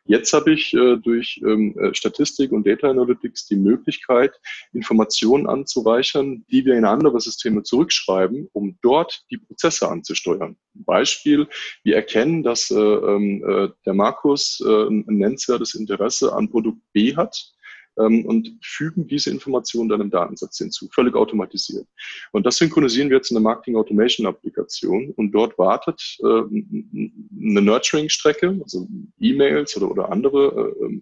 Jetzt 0.09 0.33
habe 0.33 0.51
ich 0.53 0.73
äh, 0.73 0.97
durch 0.97 1.39
ähm, 1.45 1.77
äh, 1.77 1.93
Statistik 1.93 2.51
und 2.51 2.65
Data 2.65 2.89
Analytics 2.89 3.45
die 3.45 3.55
Möglichkeit, 3.55 4.33
Informationen 4.73 5.45
anzureichern, 5.45 6.43
die 6.49 6.65
wir 6.65 6.73
in 6.73 6.83
andere 6.83 7.21
Systeme 7.21 7.61
zurückschreiben, 7.61 8.49
um 8.53 8.79
dort 8.81 9.23
die 9.29 9.37
Prozesse 9.37 9.87
anzusteuern. 9.87 10.57
Beispiel, 10.73 11.47
wir 11.83 11.95
erkennen, 11.95 12.41
dass 12.41 12.71
äh, 12.71 12.75
ähm, 12.75 13.43
äh, 13.47 13.69
der 13.85 13.93
Markus 13.93 14.59
ein 14.59 15.05
nennenswertes 15.05 15.75
Interesse 15.75 16.33
an 16.33 16.49
Produkt 16.49 16.81
B 16.91 17.15
hat 17.15 17.53
ähm, 17.99 18.25
und 18.25 18.57
fügen 18.61 19.07
diese 19.07 19.29
Informationen 19.29 19.89
dann 19.89 20.01
im 20.01 20.09
Datensatz 20.09 20.57
hinzu, 20.57 20.87
völlig 20.91 21.15
automatisiert. 21.15 21.87
Und 22.31 22.45
das 22.45 22.57
synchronisieren 22.57 23.09
wir 23.09 23.17
jetzt 23.17 23.31
in 23.31 23.35
der 23.35 23.43
Marketing 23.43 23.75
Automation 23.75 24.27
Applikation 24.27 25.11
und 25.11 25.31
dort 25.31 25.57
wartet 25.57 26.01
äh, 26.21 26.25
eine 26.25 27.61
Nurturing-Strecke, 27.61 28.59
also 28.63 28.87
E-Mails 29.19 29.75
oder, 29.77 29.91
oder 29.91 30.11
andere 30.11 30.73
äh, 30.81 30.99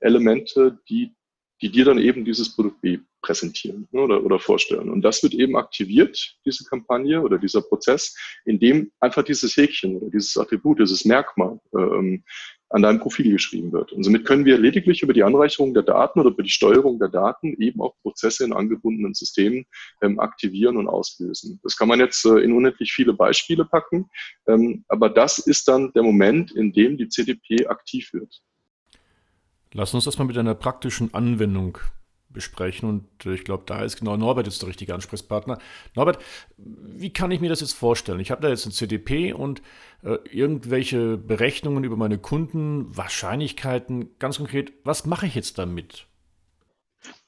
Elemente, 0.00 0.78
die, 0.88 1.12
die 1.60 1.70
dir 1.70 1.84
dann 1.84 1.98
eben 1.98 2.24
dieses 2.24 2.54
Produkt 2.54 2.80
B 2.80 2.98
präsentieren 3.22 3.88
ne, 3.92 4.00
oder, 4.00 4.24
oder 4.24 4.38
vorstellen. 4.38 4.90
Und 4.90 5.02
das 5.02 5.22
wird 5.22 5.34
eben 5.34 5.56
aktiviert, 5.56 6.36
diese 6.44 6.64
Kampagne 6.64 7.22
oder 7.22 7.38
dieser 7.38 7.62
Prozess, 7.62 8.16
indem 8.44 8.90
einfach 8.98 9.22
dieses 9.22 9.56
Häkchen 9.56 9.96
oder 9.96 10.10
dieses 10.10 10.36
Attribut, 10.36 10.80
dieses 10.80 11.04
Merkmal 11.04 11.60
ähm, 11.72 12.24
an 12.72 12.82
deinem 12.82 13.00
Profil 13.00 13.30
geschrieben 13.30 13.72
wird. 13.72 13.92
Und 13.92 14.02
somit 14.02 14.24
können 14.24 14.44
wir 14.44 14.58
lediglich 14.58 15.02
über 15.02 15.12
die 15.12 15.22
Anreicherung 15.22 15.74
der 15.74 15.82
Daten 15.82 16.20
oder 16.20 16.30
über 16.30 16.42
die 16.42 16.50
Steuerung 16.50 16.98
der 16.98 17.08
Daten 17.08 17.54
eben 17.60 17.80
auch 17.80 17.94
Prozesse 18.02 18.44
in 18.44 18.52
angebundenen 18.52 19.14
Systemen 19.14 19.66
ähm, 20.00 20.18
aktivieren 20.18 20.76
und 20.76 20.88
auslösen. 20.88 21.60
Das 21.62 21.76
kann 21.76 21.88
man 21.88 22.00
jetzt 22.00 22.24
äh, 22.24 22.38
in 22.38 22.52
unendlich 22.52 22.92
viele 22.92 23.12
Beispiele 23.12 23.64
packen, 23.64 24.08
ähm, 24.46 24.84
aber 24.88 25.10
das 25.10 25.38
ist 25.38 25.68
dann 25.68 25.92
der 25.92 26.02
Moment, 26.02 26.52
in 26.52 26.72
dem 26.72 26.96
die 26.96 27.08
CDP 27.08 27.66
aktiv 27.66 28.12
wird. 28.12 28.40
Lass 29.74 29.94
uns 29.94 30.04
das 30.04 30.18
mal 30.18 30.24
mit 30.24 30.38
einer 30.38 30.54
praktischen 30.54 31.12
Anwendung 31.14 31.78
besprechen. 32.32 32.88
Und 32.88 33.26
äh, 33.26 33.34
ich 33.34 33.44
glaube, 33.44 33.64
da 33.66 33.82
ist 33.82 33.96
genau 33.96 34.16
Norbert 34.16 34.46
jetzt 34.46 34.62
der 34.62 34.68
richtige 34.68 34.94
Ansprechpartner. 34.94 35.58
Norbert, 35.94 36.18
wie 36.56 37.12
kann 37.12 37.30
ich 37.30 37.40
mir 37.40 37.48
das 37.48 37.60
jetzt 37.60 37.74
vorstellen? 37.74 38.20
Ich 38.20 38.30
habe 38.30 38.42
da 38.42 38.48
jetzt 38.48 38.66
ein 38.66 38.72
CDP 38.72 39.32
und 39.32 39.62
äh, 40.02 40.16
irgendwelche 40.30 41.16
Berechnungen 41.16 41.84
über 41.84 41.96
meine 41.96 42.18
Kunden, 42.18 42.96
Wahrscheinlichkeiten. 42.96 44.18
Ganz 44.18 44.38
konkret, 44.38 44.72
was 44.84 45.06
mache 45.06 45.26
ich 45.26 45.34
jetzt 45.34 45.58
damit? 45.58 46.06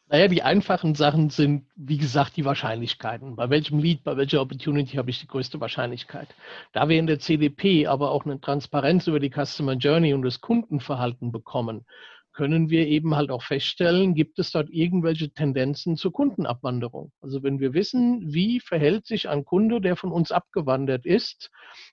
Naja, 0.09 0.29
die 0.29 0.43
einfachen 0.43 0.95
Sachen 0.95 1.31
sind, 1.31 1.67
wie 1.77 1.97
gesagt, 1.97 2.37
die 2.37 2.45
Wahrscheinlichkeiten. 2.45 3.37
Bei 3.37 3.49
welchem 3.49 3.79
Lead, 3.79 4.05
bei 4.05 4.17
welcher 4.17 4.43
Opportunity 4.43 4.97
habe 4.97 5.11
ich 5.11 5.19
die 5.19 5.27
größte 5.27 5.61
Wahrscheinlichkeit? 5.61 6.29
Da 6.73 6.89
wir 6.89 6.99
in 6.99 7.07
der 7.07 7.19
CDP 7.19 7.87
aber 7.87 8.11
auch 8.11 8.27
eine 8.27 8.41
Transparenz 8.41 9.07
über 9.07 9.19
die 9.19 9.31
Customer 9.31 9.73
Journey 9.73 10.13
und 10.13 10.23
das 10.23 10.41
Kundenverhalten 10.43 11.33
bekommen, 11.33 11.87
können 12.35 12.69
wir 12.69 12.87
eben 12.89 13.15
halt 13.15 13.31
auch 13.31 13.43
feststellen, 13.43 14.15
gibt 14.15 14.39
es 14.39 14.51
dort 14.51 14.69
irgendwelche 14.69 15.31
Tendenzen 15.31 15.97
zur 15.97 16.13
Kundenabwanderung. 16.13 17.13
Also 17.21 17.43
wenn 17.43 17.61
wir 17.61 17.73
wissen, 17.75 18.35
wie 18.35 18.61
verhält 18.61 19.07
sich 19.07 19.29
ein 19.29 19.45
Kunde, 19.45 19.81
der 19.81 19.97
von 19.97 20.13
uns 20.13 20.33
abgewandert 20.33 21.07
ist, 21.07 21.51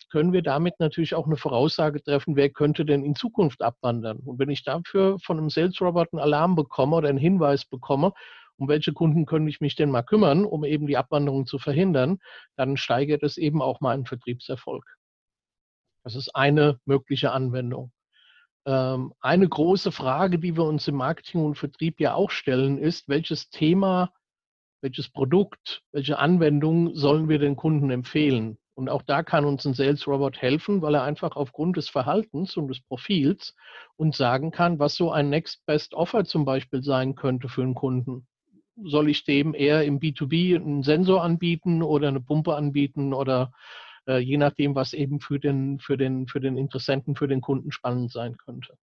können 0.10 0.34
wir 0.34 0.42
damit 0.42 0.80
natürlich 0.80 1.14
auch 1.14 1.28
eine 1.28 1.38
Voraussage 1.38 2.04
treffen, 2.04 2.36
wer 2.36 2.50
könnte 2.50 2.86
denn 2.86 3.06
in 3.06 3.16
Zukunft 3.16 3.62
abwandern. 3.62 4.18
Und 4.18 4.40
wenn 4.40 4.50
ich 4.50 4.64
dafür 4.64 5.20
von 5.20 5.38
einem 5.38 5.50
Sales 5.50 5.80
Robot 5.80 6.10
einen 6.12 6.22
Alarm 6.22 6.56
bekomme 6.56 6.98
oder 6.98 7.10
einen 7.10 7.20
Hinweis 7.20 7.66
bekomme, 7.66 8.12
um 8.58 8.68
welche 8.68 8.94
Kunden 8.94 9.26
könnte 9.26 9.50
ich 9.50 9.62
mich 9.62 9.76
denn 9.76 9.92
mal 9.92 10.04
kümmern, 10.04 10.46
um 10.46 10.66
eben 10.66 10.88
die 10.88 10.98
Abwanderung 10.98 11.46
zu 11.46 11.60
verhindern, 11.60 12.20
dann 12.56 12.78
steigert 12.78 13.24
es 13.24 13.38
eben 13.38 13.62
auch 13.62 13.80
meinen 13.80 14.06
Vertriebserfolg. 14.06 14.86
Das 16.04 16.16
ist 16.16 16.36
eine 16.36 16.80
mögliche 16.86 17.32
Anwendung. 17.32 17.92
Ähm, 18.66 19.14
eine 19.20 19.48
große 19.50 19.92
Frage, 19.92 20.40
die 20.40 20.56
wir 20.56 20.64
uns 20.64 20.88
im 20.88 20.96
Marketing 20.96 21.44
und 21.44 21.58
Vertrieb 21.58 22.00
ja 22.00 22.14
auch 22.14 22.32
stellen, 22.32 22.78
ist, 22.78 23.10
welches 23.10 23.50
Thema, 23.50 24.14
welches 24.82 25.10
Produkt, 25.10 25.82
welche 25.92 26.20
Anwendung 26.20 26.96
sollen 26.96 27.30
wir 27.30 27.40
den 27.40 27.56
Kunden 27.56 27.90
empfehlen? 27.90 28.58
Und 28.74 28.90
auch 28.90 29.02
da 29.02 29.22
kann 29.22 29.46
uns 29.46 29.66
ein 29.66 29.74
Sales 29.74 30.08
Robot 30.08 30.42
helfen, 30.42 30.82
weil 30.82 30.96
er 30.96 31.04
einfach 31.04 31.36
aufgrund 31.36 31.78
des 31.78 31.90
Verhaltens 31.90 32.56
und 32.58 32.68
des 32.68 32.82
Profils 32.82 33.56
uns 33.98 34.18
sagen 34.18 34.52
kann, 34.52 34.80
was 34.80 34.96
so 34.96 35.12
ein 35.12 35.30
Next 35.30 35.66
Best 35.66 35.94
Offer 35.94 36.26
zum 36.26 36.46
Beispiel 36.46 36.82
sein 36.82 37.16
könnte 37.16 37.50
für 37.50 37.64
einen 37.64 37.76
Kunden. 37.76 38.28
soll 38.84 39.10
ich 39.10 39.24
dem 39.26 39.54
eher 39.54 39.84
im 39.84 40.00
B2B 40.00 40.56
einen 40.56 40.84
Sensor 40.84 41.24
anbieten 41.24 41.84
oder 41.84 42.08
eine 42.08 42.22
Pumpe 42.22 42.56
anbieten 42.56 43.14
oder 43.14 43.52
äh, 44.12 44.18
je 44.20 44.38
nachdem, 44.38 44.76
was 44.76 44.94
eben 44.94 45.20
für 45.20 45.40
den, 45.40 45.80
für, 45.80 45.98
den, 45.98 46.28
für 46.28 46.40
den 46.40 46.58
Interessenten, 46.58 47.16
für 47.16 47.28
den 47.28 47.42
Kunden 47.42 47.72
spannend 47.72 48.12
sein 48.12 48.38
könnte. 48.38 48.78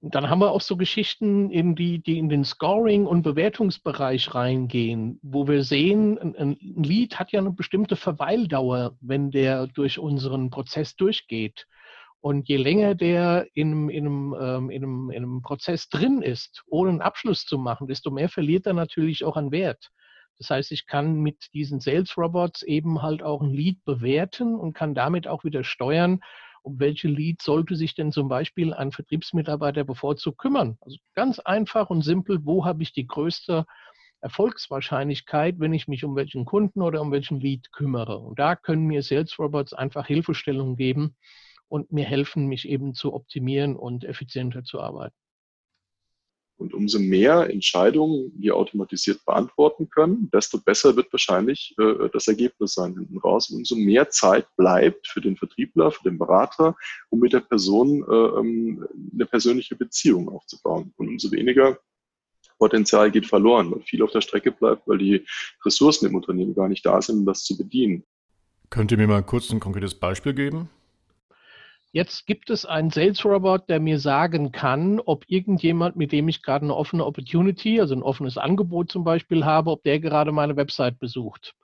Und 0.00 0.14
dann 0.14 0.28
haben 0.28 0.40
wir 0.40 0.50
auch 0.50 0.60
so 0.60 0.76
Geschichten, 0.76 1.50
in 1.50 1.74
die, 1.74 2.00
die 2.00 2.18
in 2.18 2.28
den 2.28 2.44
Scoring- 2.44 3.06
und 3.06 3.22
Bewertungsbereich 3.22 4.34
reingehen, 4.34 5.18
wo 5.22 5.46
wir 5.46 5.62
sehen, 5.62 6.18
ein, 6.18 6.36
ein 6.36 6.56
Lead 6.60 7.18
hat 7.18 7.32
ja 7.32 7.40
eine 7.40 7.52
bestimmte 7.52 7.96
Verweildauer, 7.96 8.96
wenn 9.00 9.30
der 9.30 9.66
durch 9.68 9.98
unseren 9.98 10.50
Prozess 10.50 10.96
durchgeht. 10.96 11.66
Und 12.20 12.48
je 12.48 12.56
länger 12.56 12.96
der 12.96 13.46
in, 13.54 13.88
in, 13.88 14.06
einem, 14.06 14.36
ähm, 14.40 14.70
in, 14.70 14.82
einem, 14.82 15.10
in 15.10 15.16
einem 15.16 15.42
Prozess 15.42 15.88
drin 15.88 16.22
ist, 16.22 16.64
ohne 16.66 16.90
einen 16.90 17.00
Abschluss 17.00 17.44
zu 17.44 17.58
machen, 17.58 17.86
desto 17.86 18.10
mehr 18.10 18.28
verliert 18.28 18.66
er 18.66 18.72
natürlich 18.74 19.24
auch 19.24 19.36
an 19.36 19.52
Wert. 19.52 19.90
Das 20.38 20.50
heißt, 20.50 20.72
ich 20.72 20.86
kann 20.86 21.16
mit 21.16 21.52
diesen 21.52 21.80
Sales 21.80 22.16
Robots 22.16 22.62
eben 22.62 23.02
halt 23.02 23.22
auch 23.22 23.42
ein 23.42 23.52
Lead 23.52 23.84
bewerten 23.84 24.54
und 24.54 24.72
kann 24.72 24.94
damit 24.94 25.26
auch 25.26 25.44
wieder 25.44 25.64
steuern, 25.64 26.20
um 26.62 26.78
welche 26.78 27.08
Leads 27.08 27.44
sollte 27.44 27.76
sich 27.76 27.94
denn 27.94 28.12
zum 28.12 28.28
Beispiel 28.28 28.74
ein 28.74 28.92
Vertriebsmitarbeiter 28.92 29.84
bevorzugt 29.84 30.38
kümmern. 30.38 30.78
Also 30.80 30.98
ganz 31.14 31.38
einfach 31.40 31.90
und 31.90 32.02
simpel, 32.02 32.40
wo 32.44 32.64
habe 32.64 32.82
ich 32.82 32.92
die 32.92 33.06
größte 33.06 33.64
Erfolgswahrscheinlichkeit, 34.20 35.60
wenn 35.60 35.72
ich 35.72 35.88
mich 35.88 36.04
um 36.04 36.16
welchen 36.16 36.44
Kunden 36.44 36.82
oder 36.82 37.00
um 37.00 37.12
welchen 37.12 37.40
Lead 37.40 37.72
kümmere. 37.72 38.18
Und 38.18 38.38
da 38.38 38.56
können 38.56 38.86
mir 38.86 39.02
Sales 39.02 39.38
Robots 39.38 39.72
einfach 39.72 40.06
Hilfestellung 40.06 40.76
geben 40.76 41.16
und 41.68 41.92
mir 41.92 42.04
helfen, 42.04 42.46
mich 42.46 42.68
eben 42.68 42.94
zu 42.94 43.14
optimieren 43.14 43.76
und 43.76 44.04
effizienter 44.04 44.64
zu 44.64 44.80
arbeiten. 44.80 45.14
Und 46.58 46.74
umso 46.74 46.98
mehr 46.98 47.48
Entscheidungen 47.50 48.32
wir 48.36 48.56
automatisiert 48.56 49.24
beantworten 49.24 49.88
können, 49.88 50.28
desto 50.32 50.58
besser 50.58 50.96
wird 50.96 51.12
wahrscheinlich 51.12 51.74
äh, 51.78 52.08
das 52.12 52.26
Ergebnis 52.26 52.74
sein 52.74 52.94
hinten 52.94 53.18
raus. 53.18 53.50
Umso 53.50 53.76
mehr 53.76 54.10
Zeit 54.10 54.46
bleibt 54.56 55.06
für 55.06 55.20
den 55.20 55.36
Vertriebler, 55.36 55.92
für 55.92 56.02
den 56.02 56.18
Berater, 56.18 56.76
um 57.10 57.20
mit 57.20 57.32
der 57.32 57.40
Person 57.40 58.02
äh, 58.02 58.40
ähm, 58.40 58.86
eine 59.14 59.26
persönliche 59.26 59.76
Beziehung 59.76 60.28
aufzubauen. 60.28 60.92
Und 60.96 61.08
umso 61.08 61.30
weniger 61.30 61.78
Potenzial 62.58 63.12
geht 63.12 63.26
verloren, 63.26 63.70
weil 63.70 63.82
viel 63.82 64.02
auf 64.02 64.10
der 64.10 64.20
Strecke 64.20 64.50
bleibt, 64.50 64.86
weil 64.88 64.98
die 64.98 65.24
Ressourcen 65.64 66.06
im 66.06 66.16
Unternehmen 66.16 66.54
gar 66.54 66.68
nicht 66.68 66.84
da 66.84 67.00
sind, 67.00 67.20
um 67.20 67.26
das 67.26 67.44
zu 67.44 67.56
bedienen. 67.56 68.02
Könnt 68.68 68.90
ihr 68.90 68.98
mir 68.98 69.06
mal 69.06 69.22
kurz 69.22 69.50
ein 69.50 69.60
konkretes 69.60 69.94
Beispiel 69.94 70.34
geben? 70.34 70.68
Jetzt 71.90 72.26
gibt 72.26 72.50
es 72.50 72.66
einen 72.66 72.90
Sales 72.90 73.24
Robot, 73.24 73.70
der 73.70 73.80
mir 73.80 73.98
sagen 73.98 74.52
kann, 74.52 75.00
ob 75.00 75.24
irgendjemand, 75.26 75.96
mit 75.96 76.12
dem 76.12 76.28
ich 76.28 76.42
gerade 76.42 76.66
eine 76.66 76.74
offene 76.74 77.06
Opportunity, 77.06 77.80
also 77.80 77.94
ein 77.94 78.02
offenes 78.02 78.36
Angebot 78.36 78.92
zum 78.92 79.04
Beispiel 79.04 79.46
habe, 79.46 79.70
ob 79.70 79.82
der 79.84 79.98
gerade 79.98 80.30
meine 80.30 80.56
Website 80.56 80.98
besucht. 80.98 81.54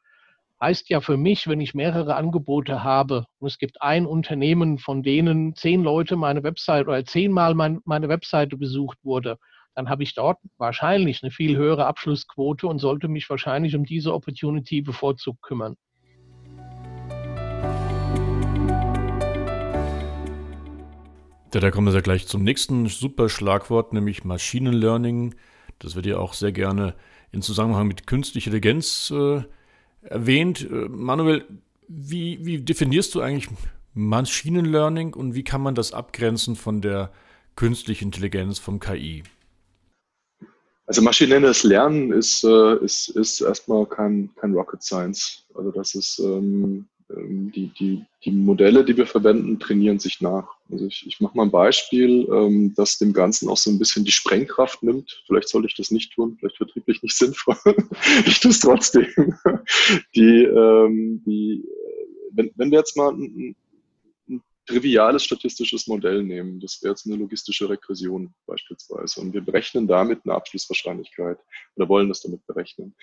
Heißt 0.62 0.88
ja 0.88 1.02
für 1.02 1.18
mich, 1.18 1.46
wenn 1.46 1.60
ich 1.60 1.74
mehrere 1.74 2.16
Angebote 2.16 2.82
habe 2.82 3.26
und 3.38 3.48
es 3.48 3.58
gibt 3.58 3.82
ein 3.82 4.06
Unternehmen, 4.06 4.78
von 4.78 5.02
denen 5.02 5.54
zehn 5.56 5.82
Leute 5.82 6.16
meine 6.16 6.42
Website 6.42 6.86
oder 6.86 7.04
zehnmal 7.04 7.54
mein, 7.54 7.80
meine 7.84 8.08
Webseite 8.08 8.56
besucht 8.56 8.96
wurde, 9.02 9.36
dann 9.74 9.90
habe 9.90 10.04
ich 10.04 10.14
dort 10.14 10.38
wahrscheinlich 10.56 11.22
eine 11.22 11.32
viel 11.32 11.54
höhere 11.54 11.84
Abschlussquote 11.84 12.66
und 12.66 12.78
sollte 12.78 13.08
mich 13.08 13.28
wahrscheinlich 13.28 13.76
um 13.76 13.84
diese 13.84 14.14
Opportunity 14.14 14.80
bevorzugt 14.80 15.42
kümmern. 15.42 15.76
Ja, 21.54 21.60
da 21.60 21.70
kommen 21.70 21.94
wir 21.94 22.02
gleich 22.02 22.26
zum 22.26 22.42
nächsten 22.42 22.88
super 22.88 23.28
Schlagwort, 23.28 23.92
nämlich 23.92 24.24
Machine 24.24 24.72
Learning. 24.72 25.36
Das 25.78 25.94
wird 25.94 26.04
ja 26.04 26.18
auch 26.18 26.34
sehr 26.34 26.50
gerne 26.50 26.96
in 27.30 27.42
Zusammenhang 27.42 27.86
mit 27.86 28.08
künstlicher 28.08 28.48
Intelligenz 28.48 29.12
äh, 29.14 29.44
erwähnt. 30.02 30.68
Äh, 30.68 30.88
Manuel, 30.88 31.46
wie, 31.86 32.44
wie 32.44 32.58
definierst 32.58 33.14
du 33.14 33.20
eigentlich 33.20 33.48
Machine 33.92 34.62
Learning 34.62 35.14
und 35.14 35.36
wie 35.36 35.44
kann 35.44 35.60
man 35.60 35.76
das 35.76 35.92
abgrenzen 35.92 36.56
von 36.56 36.80
der 36.80 37.12
künstlichen 37.54 38.06
Intelligenz, 38.06 38.58
vom 38.58 38.80
KI? 38.80 39.22
Also 40.86 41.02
maschinelles 41.02 41.62
Lernen 41.62 42.10
ist, 42.10 42.42
äh, 42.42 42.84
ist, 42.84 43.10
ist 43.10 43.40
erstmal 43.40 43.86
kein, 43.86 44.28
kein 44.34 44.54
Rocket 44.54 44.82
Science. 44.82 45.46
Also 45.54 45.70
das 45.70 45.94
ist 45.94 46.18
ähm, 46.18 46.88
die, 47.10 47.70
die, 47.78 48.04
die 48.24 48.30
Modelle, 48.30 48.84
die 48.84 48.96
wir 48.96 49.06
verwenden, 49.06 49.58
trainieren 49.60 49.98
sich 49.98 50.20
nach. 50.20 50.48
Also 50.70 50.86
ich, 50.86 51.04
ich 51.06 51.20
mache 51.20 51.36
mal 51.36 51.44
ein 51.44 51.50
Beispiel, 51.50 52.26
ähm, 52.32 52.72
das 52.74 52.98
dem 52.98 53.12
Ganzen 53.12 53.48
auch 53.48 53.58
so 53.58 53.70
ein 53.70 53.78
bisschen 53.78 54.04
die 54.04 54.12
Sprengkraft 54.12 54.82
nimmt. 54.82 55.22
Vielleicht 55.26 55.48
sollte 55.48 55.68
ich 55.68 55.76
das 55.76 55.90
nicht 55.90 56.12
tun, 56.14 56.36
vielleicht 56.38 56.56
vertrieblich 56.56 57.02
nicht 57.02 57.16
sinnvoll. 57.16 57.56
ich 58.26 58.40
tue 58.40 58.50
es 58.50 58.60
trotzdem. 58.60 59.06
Die, 60.14 60.44
ähm, 60.44 61.22
die, 61.26 61.64
wenn, 62.32 62.50
wenn 62.56 62.70
wir 62.70 62.78
jetzt 62.78 62.96
mal 62.96 63.12
ein, 63.12 63.54
triviales 64.66 65.24
statistisches 65.24 65.86
Modell 65.86 66.22
nehmen. 66.22 66.60
Das 66.60 66.82
wäre 66.82 66.92
jetzt 66.92 67.06
eine 67.06 67.16
logistische 67.16 67.68
Regression 67.68 68.32
beispielsweise. 68.46 69.20
Und 69.20 69.34
wir 69.34 69.42
berechnen 69.42 69.86
damit 69.86 70.20
eine 70.24 70.34
Abschlusswahrscheinlichkeit 70.34 71.38
oder 71.76 71.88
wollen 71.88 72.08
das 72.08 72.22
damit 72.22 72.46
berechnen 72.46 72.94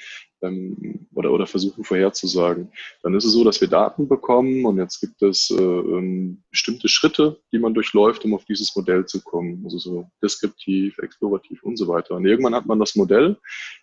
ähm, 0.42 1.08
oder, 1.14 1.32
oder 1.32 1.46
versuchen 1.46 1.84
vorherzusagen. 1.84 2.72
Dann 3.04 3.14
ist 3.16 3.26
es 3.26 3.34
so, 3.34 3.44
dass 3.44 3.62
wir 3.62 3.68
Daten 3.68 4.08
bekommen 4.08 4.66
und 4.66 4.78
jetzt 4.78 5.00
gibt 5.00 5.22
es 5.22 5.52
äh, 5.52 5.62
ähm, 5.62 6.44
bestimmte 6.50 6.88
Schritte, 6.88 7.40
die 7.52 7.60
man 7.60 7.74
durchläuft, 7.74 8.26
um 8.26 8.34
auf 8.34 8.46
dieses 8.46 8.76
Modell 8.76 9.06
zu 9.06 9.22
kommen. 9.22 9.62
Also 9.64 9.78
so 9.78 10.10
deskriptiv, 10.22 10.98
explorativ 10.98 11.62
und 11.64 11.78
so 11.78 11.88
weiter. 11.88 12.16
Und 12.16 12.26
irgendwann 12.26 12.56
hat 12.56 12.66
man 12.66 12.80
das 12.80 12.96
Modell 12.96 13.38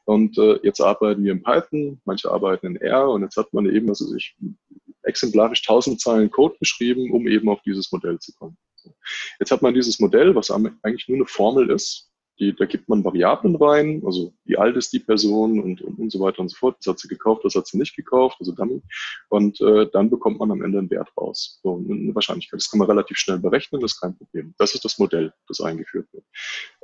und 0.04 0.36
äh, 0.38 0.58
jetzt 0.62 0.80
arbeiten 0.80 1.22
wir 1.22 1.32
in 1.32 1.42
Python, 1.42 2.00
manche 2.04 2.30
arbeiten 2.30 2.66
in 2.66 2.76
R 2.76 3.08
und 3.10 3.22
jetzt 3.22 3.36
hat 3.36 3.52
man 3.52 3.66
eben, 3.66 3.88
also 3.88 4.14
ich 4.16 4.36
exemplarisch 5.08 5.62
1000 5.68 6.00
Zeilen 6.00 6.30
Code 6.30 6.56
geschrieben, 6.60 7.10
um 7.12 7.26
eben 7.26 7.48
auf 7.48 7.60
dieses 7.62 7.90
Modell 7.90 8.18
zu 8.18 8.32
kommen. 8.34 8.56
Jetzt 9.38 9.50
hat 9.50 9.62
man 9.62 9.74
dieses 9.74 9.98
Modell, 10.00 10.34
was 10.34 10.50
eigentlich 10.50 11.08
nur 11.08 11.16
eine 11.16 11.26
Formel 11.26 11.70
ist. 11.70 12.06
Die, 12.40 12.54
da 12.54 12.66
gibt 12.66 12.88
man 12.88 13.04
Variablen 13.04 13.56
rein, 13.56 14.00
also 14.06 14.32
wie 14.44 14.56
alt 14.56 14.76
ist 14.76 14.92
die 14.92 15.00
Person 15.00 15.58
und, 15.58 15.82
und, 15.82 15.98
und 15.98 16.12
so 16.12 16.20
weiter 16.20 16.38
und 16.38 16.48
so 16.48 16.56
fort. 16.56 16.76
Das 16.78 16.86
hat 16.86 17.00
sie 17.00 17.08
gekauft, 17.08 17.44
das 17.44 17.56
hat 17.56 17.66
sie 17.66 17.78
nicht 17.78 17.96
gekauft, 17.96 18.36
also 18.38 18.52
Dummy. 18.52 18.80
Und 19.28 19.60
äh, 19.60 19.88
dann 19.92 20.08
bekommt 20.08 20.38
man 20.38 20.52
am 20.52 20.62
Ende 20.62 20.78
einen 20.78 20.90
Wert 20.90 21.08
raus. 21.16 21.58
So, 21.64 21.78
eine 21.78 22.14
Wahrscheinlichkeit. 22.14 22.60
Das 22.60 22.70
kann 22.70 22.78
man 22.78 22.86
relativ 22.86 23.18
schnell 23.18 23.40
berechnen, 23.40 23.80
das 23.80 23.94
ist 23.94 24.00
kein 24.00 24.16
Problem. 24.16 24.54
Das 24.56 24.72
ist 24.72 24.84
das 24.84 25.00
Modell, 25.00 25.32
das 25.48 25.60
eingeführt 25.60 26.06
wird. 26.12 26.24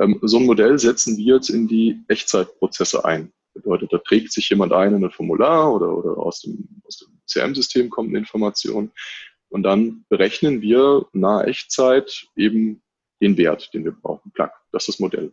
Ähm, 0.01 0.19
so 0.23 0.39
ein 0.39 0.47
Modell 0.47 0.77
setzen 0.77 1.17
wir 1.17 1.37
jetzt 1.37 1.51
in 1.51 1.69
die 1.69 2.03
Echtzeitprozesse 2.09 3.05
ein. 3.05 3.33
Bedeutet, 3.55 3.93
da 3.93 3.99
trägt 3.99 4.33
sich 4.33 4.49
jemand 4.51 4.73
ein 4.73 4.95
in 4.95 5.05
ein 5.05 5.11
Formular 5.11 5.73
oder, 5.73 5.97
oder 5.97 6.19
aus 6.19 6.41
dem, 6.41 6.69
aus 6.85 6.99
dem 6.99 7.21
CRM-System 7.31 7.89
kommt 7.89 8.11
eine 8.11 8.19
Information. 8.19 8.93
Und 9.49 9.63
dann 9.63 10.05
berechnen 10.09 10.61
wir 10.61 11.07
nahe 11.13 11.47
Echtzeit 11.47 12.27
eben 12.37 12.83
den 13.21 13.37
Wert, 13.37 13.73
den 13.75 13.85
wir 13.85 13.93
brauchen. 13.93 14.33
Plug, 14.33 14.51
das 14.73 14.85
ist 14.85 14.95
das 14.95 15.01
Modell. 15.01 15.33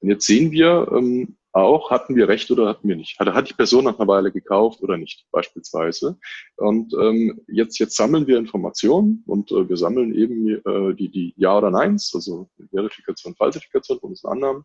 Und 0.00 0.08
jetzt 0.08 0.26
sehen 0.26 0.50
wir, 0.50 0.88
ähm, 0.92 1.36
auch, 1.52 1.90
hatten 1.90 2.14
wir 2.14 2.28
recht 2.28 2.50
oder 2.50 2.68
hatten 2.68 2.88
wir 2.88 2.96
nicht. 2.96 3.18
Hat, 3.18 3.28
hat 3.28 3.48
die 3.48 3.54
Person 3.54 3.84
nach 3.84 3.98
einer 3.98 4.08
Weile 4.08 4.30
gekauft 4.30 4.82
oder 4.82 4.96
nicht, 4.96 5.26
beispielsweise. 5.32 6.18
Und 6.56 6.92
ähm, 6.94 7.40
jetzt, 7.48 7.78
jetzt 7.78 7.96
sammeln 7.96 8.26
wir 8.26 8.38
Informationen 8.38 9.24
und 9.26 9.50
äh, 9.50 9.68
wir 9.68 9.76
sammeln 9.76 10.14
eben 10.14 10.48
äh, 10.48 10.94
die, 10.94 11.08
die 11.10 11.34
Ja 11.36 11.56
oder 11.56 11.70
Neins, 11.70 12.12
also 12.14 12.48
Verifikation, 12.70 13.34
Falsifikation 13.34 13.98
und 13.98 14.20
Annahmen. 14.24 14.64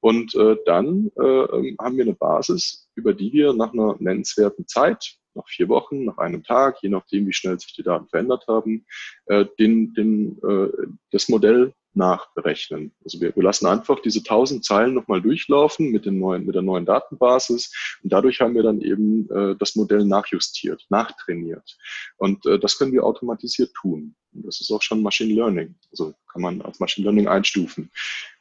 Und 0.00 0.34
äh, 0.34 0.56
dann 0.66 1.10
äh, 1.18 1.22
ähm, 1.22 1.76
haben 1.80 1.96
wir 1.96 2.04
eine 2.04 2.14
Basis, 2.14 2.88
über 2.94 3.14
die 3.14 3.32
wir 3.32 3.52
nach 3.52 3.72
einer 3.72 3.96
nennenswerten 3.98 4.66
Zeit, 4.66 5.16
nach 5.34 5.48
vier 5.48 5.68
Wochen, 5.68 6.04
nach 6.04 6.18
einem 6.18 6.42
Tag, 6.42 6.78
je 6.82 6.88
nachdem, 6.88 7.26
wie 7.26 7.32
schnell 7.32 7.58
sich 7.58 7.74
die 7.74 7.82
Daten 7.82 8.08
verändert 8.08 8.44
haben, 8.48 8.84
äh, 9.26 9.46
den, 9.58 9.94
den, 9.94 10.38
äh, 10.42 10.68
das 11.10 11.28
Modell 11.28 11.74
nachberechnen. 11.96 12.92
Also 13.04 13.20
wir, 13.20 13.34
wir 13.34 13.42
lassen 13.42 13.66
einfach 13.66 14.00
diese 14.00 14.20
1000 14.20 14.64
Zeilen 14.64 14.94
nochmal 14.94 15.22
durchlaufen 15.22 15.90
mit, 15.90 16.06
den 16.06 16.18
neuen, 16.18 16.44
mit 16.44 16.54
der 16.54 16.62
neuen 16.62 16.86
Datenbasis 16.86 17.72
und 18.02 18.12
dadurch 18.12 18.40
haben 18.40 18.54
wir 18.54 18.62
dann 18.62 18.80
eben 18.80 19.28
äh, 19.30 19.56
das 19.56 19.76
Modell 19.76 20.04
nachjustiert, 20.04 20.84
nachtrainiert. 20.88 21.76
Und 22.16 22.44
äh, 22.46 22.58
das 22.58 22.78
können 22.78 22.92
wir 22.92 23.04
automatisiert 23.04 23.72
tun. 23.74 24.14
Und 24.32 24.46
das 24.46 24.60
ist 24.60 24.70
auch 24.70 24.82
schon 24.82 25.02
Machine 25.02 25.32
Learning. 25.32 25.74
Also 25.90 26.14
kann 26.32 26.42
man 26.42 26.60
als 26.62 26.80
Machine 26.80 27.04
Learning 27.04 27.28
einstufen. 27.28 27.90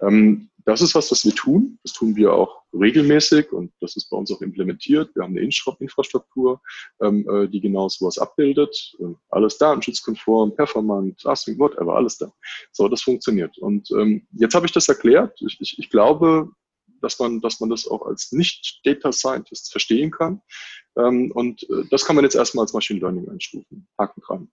Ähm, 0.01 0.49
das 0.65 0.81
ist 0.81 0.95
was, 0.95 1.11
was 1.11 1.25
wir 1.25 1.33
tun. 1.35 1.79
Das 1.83 1.93
tun 1.93 2.15
wir 2.15 2.33
auch 2.33 2.63
regelmäßig 2.73 3.51
und 3.51 3.71
das 3.81 3.95
ist 3.95 4.09
bei 4.09 4.17
uns 4.17 4.31
auch 4.31 4.41
implementiert. 4.41 5.13
Wir 5.15 5.23
haben 5.23 5.37
eine 5.37 5.41
Infrastruktur, 5.41 6.61
ähm, 7.01 7.27
äh, 7.29 7.47
die 7.47 7.61
genau 7.61 7.89
sowas 7.89 8.17
abbildet. 8.17 8.95
Alles 9.29 9.57
datenschutzkonform, 9.57 10.55
performant, 10.55 11.25
async, 11.25 11.59
whatever, 11.59 11.95
alles 11.95 12.17
da. 12.17 12.31
So, 12.71 12.87
das 12.87 13.01
funktioniert. 13.01 13.57
Und 13.57 13.91
ähm, 13.91 14.27
jetzt 14.31 14.55
habe 14.55 14.65
ich 14.65 14.71
das 14.71 14.87
erklärt. 14.87 15.39
Ich, 15.41 15.57
ich, 15.59 15.79
ich 15.79 15.89
glaube, 15.89 16.49
dass 17.01 17.19
man, 17.19 17.41
dass 17.41 17.59
man 17.59 17.69
das 17.69 17.87
auch 17.87 18.05
als 18.05 18.31
Nicht-Data 18.31 19.11
Scientist 19.11 19.71
verstehen 19.71 20.09
kann. 20.09 20.41
Ähm, 20.97 21.31
und 21.33 21.63
äh, 21.69 21.83
das 21.91 22.05
kann 22.05 22.15
man 22.15 22.23
jetzt 22.23 22.35
erstmal 22.35 22.63
als 22.63 22.73
Machine 22.73 22.99
Learning 22.99 23.29
einstufen. 23.29 23.87
Haken 23.99 24.21
dran. 24.21 24.51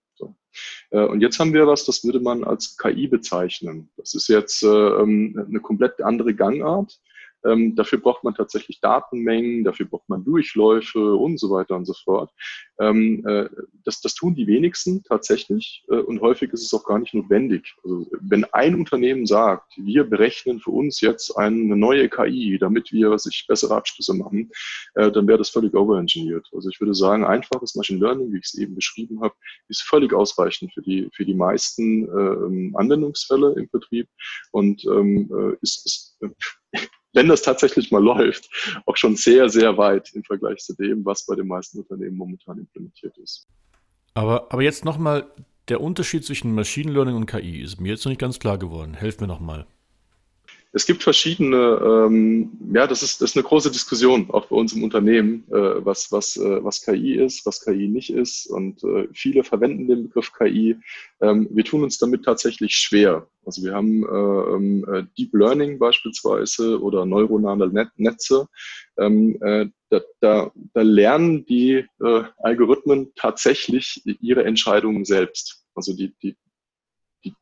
Äh, 0.91 1.05
und 1.05 1.21
jetzt 1.21 1.39
haben 1.39 1.53
wir 1.53 1.67
was, 1.67 1.85
das 1.85 2.03
würde 2.03 2.19
man 2.19 2.43
als 2.43 2.77
KI 2.77 3.07
bezeichnen. 3.07 3.89
Das 3.97 4.13
ist 4.13 4.27
jetzt 4.27 4.63
äh, 4.63 4.67
ähm, 4.67 5.45
eine 5.47 5.59
komplett 5.59 6.01
andere 6.01 6.33
Gangart. 6.33 6.99
Ähm, 7.45 7.75
dafür 7.75 7.99
braucht 7.99 8.23
man 8.23 8.35
tatsächlich 8.35 8.79
Datenmengen, 8.81 9.63
dafür 9.63 9.85
braucht 9.85 10.07
man 10.09 10.23
Durchläufe 10.23 11.15
und 11.15 11.39
so 11.39 11.49
weiter 11.49 11.75
und 11.75 11.85
so 11.85 11.93
fort. 11.93 12.31
Ähm, 12.79 13.25
äh, 13.25 13.49
das, 13.83 14.01
das 14.01 14.15
tun 14.15 14.35
die 14.35 14.47
wenigsten 14.47 15.03
tatsächlich 15.03 15.83
äh, 15.89 15.95
und 15.95 16.21
häufig 16.21 16.51
ist 16.53 16.63
es 16.63 16.73
auch 16.73 16.85
gar 16.85 16.99
nicht 16.99 17.13
notwendig. 17.13 17.75
Also, 17.83 18.07
wenn 18.19 18.45
ein 18.45 18.75
Unternehmen 18.75 19.25
sagt, 19.25 19.73
wir 19.77 20.03
berechnen 20.03 20.59
für 20.59 20.71
uns 20.71 21.01
jetzt 21.01 21.37
eine 21.37 21.75
neue 21.75 22.09
KI, 22.09 22.57
damit 22.59 22.91
wir 22.91 23.17
sich 23.17 23.45
bessere 23.47 23.75
Abschlüsse 23.75 24.13
machen, 24.13 24.51
äh, 24.95 25.11
dann 25.11 25.27
wäre 25.27 25.37
das 25.37 25.49
völlig 25.49 25.73
overengineert. 25.73 26.47
Also 26.53 26.69
ich 26.69 26.79
würde 26.79 26.93
sagen, 26.93 27.23
einfaches 27.23 27.75
Machine 27.75 27.99
Learning, 27.99 28.31
wie 28.31 28.37
ich 28.37 28.45
es 28.45 28.57
eben 28.57 28.75
beschrieben 28.75 29.21
habe, 29.21 29.33
ist 29.67 29.83
völlig 29.83 30.13
ausreichend 30.13 30.73
für 30.73 30.81
die, 30.81 31.09
für 31.13 31.25
die 31.25 31.33
meisten 31.33 32.05
äh, 32.05 32.77
Anwendungsfälle 32.77 33.53
im 33.57 33.69
Betrieb 33.71 34.07
und 34.51 34.83
ähm, 34.85 35.29
äh, 35.31 35.57
ist, 35.61 35.85
ist 35.85 36.17
wenn 37.13 37.27
das 37.27 37.41
tatsächlich 37.41 37.91
mal 37.91 38.03
läuft, 38.03 38.49
auch 38.85 38.97
schon 38.97 39.15
sehr, 39.15 39.49
sehr 39.49 39.77
weit 39.77 40.11
im 40.13 40.23
Vergleich 40.23 40.59
zu 40.59 40.75
dem, 40.75 41.03
was 41.05 41.25
bei 41.25 41.35
den 41.35 41.47
meisten 41.47 41.79
Unternehmen 41.79 42.17
momentan 42.17 42.57
implementiert 42.59 43.17
ist. 43.17 43.47
Aber, 44.13 44.51
aber 44.51 44.61
jetzt 44.61 44.85
nochmal, 44.85 45.29
der 45.67 45.81
Unterschied 45.81 46.25
zwischen 46.25 46.53
Machine 46.53 46.91
Learning 46.91 47.15
und 47.15 47.25
KI 47.25 47.61
ist 47.61 47.79
mir 47.79 47.89
jetzt 47.89 48.05
noch 48.05 48.09
nicht 48.09 48.21
ganz 48.21 48.39
klar 48.39 48.57
geworden. 48.57 48.93
Helf 48.93 49.19
mir 49.19 49.27
nochmal. 49.27 49.67
Es 50.73 50.85
gibt 50.85 51.03
verschiedene, 51.03 51.57
ähm, 51.83 52.51
ja, 52.73 52.87
das 52.87 53.03
ist, 53.03 53.21
das 53.21 53.31
ist 53.31 53.35
eine 53.35 53.43
große 53.43 53.71
Diskussion, 53.71 54.29
auch 54.31 54.45
bei 54.45 54.55
uns 54.55 54.71
im 54.71 54.83
Unternehmen, 54.83 55.43
äh, 55.51 55.85
was, 55.85 56.13
was, 56.13 56.37
äh, 56.37 56.63
was 56.63 56.81
KI 56.81 57.15
ist, 57.15 57.45
was 57.45 57.65
KI 57.65 57.89
nicht 57.89 58.13
ist. 58.13 58.45
Und 58.45 58.81
äh, 58.85 59.09
viele 59.13 59.43
verwenden 59.43 59.87
den 59.89 60.03
Begriff 60.03 60.31
KI. 60.31 60.77
Ähm, 61.19 61.49
wir 61.51 61.65
tun 61.65 61.83
uns 61.83 61.97
damit 61.97 62.23
tatsächlich 62.23 62.75
schwer. 62.75 63.27
Also 63.45 63.63
wir 63.63 63.73
haben 63.73 64.03
äh, 64.03 64.55
ähm, 64.55 64.85
äh, 64.87 65.03
Deep 65.17 65.33
Learning 65.33 65.77
beispielsweise 65.77 66.81
oder 66.81 67.05
neuronale 67.05 67.67
Net 67.67 67.89
Netze. 67.97 68.47
Ähm, 68.97 69.37
äh, 69.41 69.65
da, 69.89 70.01
da, 70.21 70.51
da 70.73 70.81
lernen 70.81 71.45
die 71.45 71.85
äh, 72.01 72.23
Algorithmen 72.37 73.11
tatsächlich 73.15 74.01
ihre 74.05 74.45
Entscheidungen 74.45 75.03
selbst. 75.03 75.65
Also 75.75 75.93
die, 75.93 76.13
die 76.23 76.37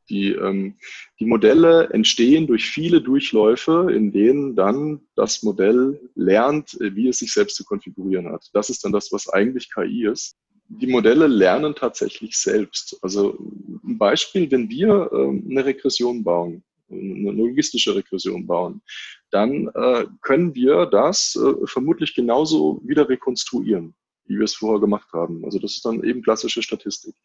die, 0.09 0.31
ähm, 0.31 0.75
die 1.19 1.25
Modelle 1.25 1.89
entstehen 1.91 2.47
durch 2.47 2.69
viele 2.69 3.01
Durchläufe, 3.01 3.91
in 3.93 4.11
denen 4.11 4.55
dann 4.55 5.01
das 5.15 5.43
Modell 5.43 5.99
lernt, 6.15 6.77
wie 6.79 7.07
es 7.07 7.19
sich 7.19 7.33
selbst 7.33 7.55
zu 7.55 7.63
konfigurieren 7.63 8.31
hat. 8.31 8.49
Das 8.53 8.69
ist 8.69 8.83
dann 8.83 8.91
das, 8.91 9.11
was 9.11 9.29
eigentlich 9.29 9.73
KI 9.73 10.05
ist. 10.05 10.37
Die 10.67 10.87
Modelle 10.87 11.27
lernen 11.27 11.73
tatsächlich 11.75 12.37
selbst. 12.37 12.97
Also 13.01 13.37
ein 13.83 13.97
Beispiel, 13.97 14.49
wenn 14.51 14.69
wir 14.69 15.09
ähm, 15.13 15.47
eine 15.49 15.65
Regression 15.65 16.23
bauen, 16.23 16.63
eine 16.91 17.31
logistische 17.31 17.95
Regression 17.95 18.45
bauen, 18.45 18.81
dann 19.31 19.67
äh, 19.73 20.05
können 20.21 20.53
wir 20.55 20.85
das 20.85 21.35
äh, 21.35 21.65
vermutlich 21.65 22.15
genauso 22.15 22.81
wieder 22.83 23.07
rekonstruieren 23.07 23.95
wie 24.29 24.37
wir 24.37 24.45
es 24.45 24.55
vorher 24.55 24.79
gemacht 24.79 25.09
haben. 25.11 25.43
Also 25.43 25.59
das 25.59 25.75
ist 25.75 25.85
dann 25.85 26.03
eben 26.03 26.21
klassische 26.21 26.61
Statistik. 26.61 27.15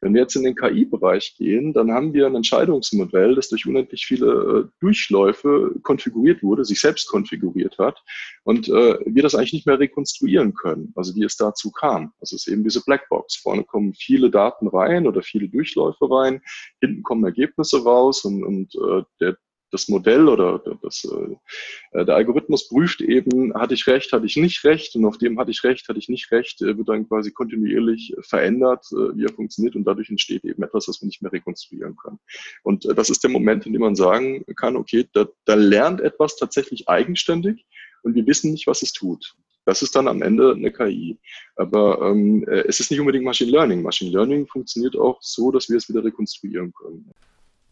Wenn 0.00 0.14
wir 0.14 0.22
jetzt 0.22 0.34
in 0.34 0.42
den 0.42 0.56
KI-Bereich 0.56 1.36
gehen, 1.36 1.72
dann 1.72 1.92
haben 1.92 2.12
wir 2.14 2.26
ein 2.26 2.34
Entscheidungsmodell, 2.34 3.34
das 3.34 3.48
durch 3.48 3.66
unendlich 3.66 4.06
viele 4.06 4.26
äh, 4.26 4.68
Durchläufe 4.80 5.74
konfiguriert 5.82 6.42
wurde, 6.42 6.64
sich 6.64 6.80
selbst 6.80 7.08
konfiguriert 7.08 7.78
hat 7.78 8.02
und 8.44 8.68
äh, 8.68 8.98
wir 9.04 9.22
das 9.22 9.34
eigentlich 9.34 9.52
nicht 9.52 9.66
mehr 9.66 9.78
rekonstruieren 9.78 10.54
können, 10.54 10.92
also 10.96 11.14
wie 11.14 11.24
es 11.24 11.36
dazu 11.36 11.70
kam. 11.70 12.12
Das 12.18 12.32
ist 12.32 12.48
eben 12.48 12.64
diese 12.64 12.82
Blackbox. 12.82 13.36
Vorne 13.36 13.64
kommen 13.64 13.94
viele 13.94 14.30
Daten 14.30 14.68
rein 14.68 15.06
oder 15.06 15.22
viele 15.22 15.48
Durchläufe 15.48 16.10
rein, 16.10 16.40
hinten 16.80 17.02
kommen 17.02 17.24
Ergebnisse 17.24 17.84
raus 17.84 18.24
und, 18.24 18.42
und 18.42 18.74
äh, 18.74 19.02
der 19.20 19.36
das 19.74 19.88
Modell 19.88 20.28
oder 20.28 20.62
das, 20.82 21.04
äh, 21.04 22.04
der 22.04 22.14
Algorithmus 22.14 22.68
prüft 22.68 23.00
eben, 23.00 23.52
hatte 23.54 23.74
ich 23.74 23.88
recht, 23.88 24.12
hatte 24.12 24.24
ich 24.24 24.36
nicht 24.36 24.62
recht 24.64 24.94
und 24.94 25.04
auf 25.04 25.18
dem 25.18 25.38
hatte 25.38 25.50
ich 25.50 25.64
recht, 25.64 25.88
hatte 25.88 25.98
ich 25.98 26.08
nicht 26.08 26.30
recht, 26.30 26.62
äh, 26.62 26.78
wird 26.78 26.88
dann 26.88 27.08
quasi 27.08 27.32
kontinuierlich 27.32 28.14
verändert, 28.20 28.86
äh, 28.92 29.16
wie 29.16 29.24
er 29.24 29.32
funktioniert 29.32 29.74
und 29.74 29.84
dadurch 29.84 30.10
entsteht 30.10 30.44
eben 30.44 30.62
etwas, 30.62 30.86
was 30.86 31.02
wir 31.02 31.06
nicht 31.06 31.22
mehr 31.22 31.32
rekonstruieren 31.32 31.96
können. 31.96 32.20
Und 32.62 32.86
äh, 32.86 32.94
das 32.94 33.10
ist 33.10 33.24
der 33.24 33.30
Moment, 33.30 33.66
in 33.66 33.72
dem 33.72 33.82
man 33.82 33.96
sagen 33.96 34.44
kann, 34.56 34.76
okay, 34.76 35.08
da, 35.12 35.26
da 35.44 35.54
lernt 35.54 36.00
etwas 36.00 36.36
tatsächlich 36.36 36.88
eigenständig 36.88 37.66
und 38.04 38.14
wir 38.14 38.26
wissen 38.28 38.52
nicht, 38.52 38.68
was 38.68 38.82
es 38.82 38.92
tut. 38.92 39.34
Das 39.64 39.82
ist 39.82 39.96
dann 39.96 40.06
am 40.06 40.22
Ende 40.22 40.52
eine 40.52 40.70
KI. 40.70 41.18
Aber 41.56 42.00
ähm, 42.02 42.46
äh, 42.46 42.64
es 42.68 42.78
ist 42.78 42.92
nicht 42.92 43.00
unbedingt 43.00 43.24
Machine 43.24 43.50
Learning. 43.50 43.82
Machine 43.82 44.12
Learning 44.12 44.46
funktioniert 44.46 44.94
auch 44.94 45.20
so, 45.20 45.50
dass 45.50 45.68
wir 45.68 45.78
es 45.78 45.88
wieder 45.88 46.04
rekonstruieren 46.04 46.72
können. 46.72 47.10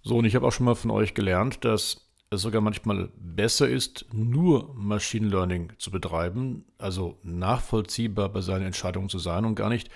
So, 0.02 0.16
und 0.16 0.24
ich 0.24 0.34
habe 0.34 0.46
auch 0.46 0.52
schon 0.52 0.66
mal 0.66 0.74
von 0.74 0.90
euch 0.90 1.14
gelernt, 1.14 1.64
dass 1.64 2.08
es 2.30 2.42
sogar 2.42 2.60
manchmal 2.60 3.10
besser 3.16 3.68
ist, 3.68 4.06
nur 4.12 4.74
Machine 4.74 5.28
Learning 5.28 5.72
zu 5.78 5.90
betreiben, 5.90 6.64
also 6.78 7.18
nachvollziehbar 7.22 8.28
bei 8.30 8.40
seinen 8.40 8.66
Entscheidungen 8.66 9.08
zu 9.08 9.18
sein 9.18 9.44
und 9.44 9.54
gar 9.54 9.68
nicht 9.68 9.90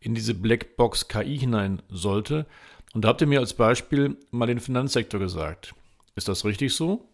in 0.00 0.14
diese 0.14 0.34
Blackbox 0.34 1.08
KI 1.08 1.38
hinein 1.38 1.82
sollte. 1.88 2.46
Und 2.94 3.04
da 3.04 3.08
habt 3.08 3.20
ihr 3.20 3.26
mir 3.26 3.40
als 3.40 3.54
Beispiel 3.54 4.16
mal 4.30 4.46
den 4.46 4.60
Finanzsektor 4.60 5.18
gesagt. 5.18 5.74
Ist 6.14 6.28
das 6.28 6.44
richtig 6.44 6.74
so? 6.74 7.04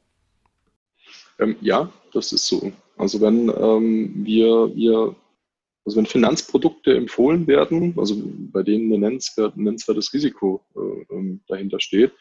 Ähm, 1.38 1.56
ja, 1.60 1.90
das 2.12 2.32
ist 2.32 2.46
so. 2.46 2.72
Also 2.96 3.20
wenn 3.20 3.48
ähm, 3.48 4.24
wir, 4.24 4.74
wir 4.74 5.16
also 5.84 5.98
wenn 5.98 6.06
Finanzprodukte 6.06 6.94
empfohlen 6.96 7.46
werden, 7.46 7.94
also 7.98 8.16
bei 8.24 8.62
denen 8.62 8.92
ein 8.92 9.00
nennenswert, 9.00 9.56
nennenswertes 9.56 10.12
Risiko 10.12 10.64
äh, 10.74 11.14
ähm, 11.14 11.40
dahinter 11.46 11.80
steht, 11.80 12.12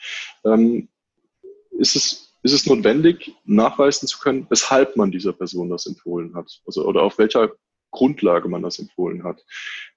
ähm, 0.44 0.90
ist, 1.72 1.96
es, 1.96 2.34
ist 2.44 2.54
es 2.54 2.66
notwendig, 2.66 3.34
nachweisen 3.46 4.08
zu 4.08 4.20
können, 4.20 4.46
weshalb 4.50 4.98
man 4.98 5.12
dieser 5.12 5.34
Person 5.34 5.70
das 5.70 5.86
empfohlen 5.86 6.36
hat. 6.36 6.62
Also, 6.66 6.86
oder 6.86 7.04
auf 7.04 7.18
welcher 7.18 7.52
Grundlage 7.92 8.50
man 8.50 8.64
das 8.64 8.80
empfohlen 8.80 9.24
hat. 9.24 9.46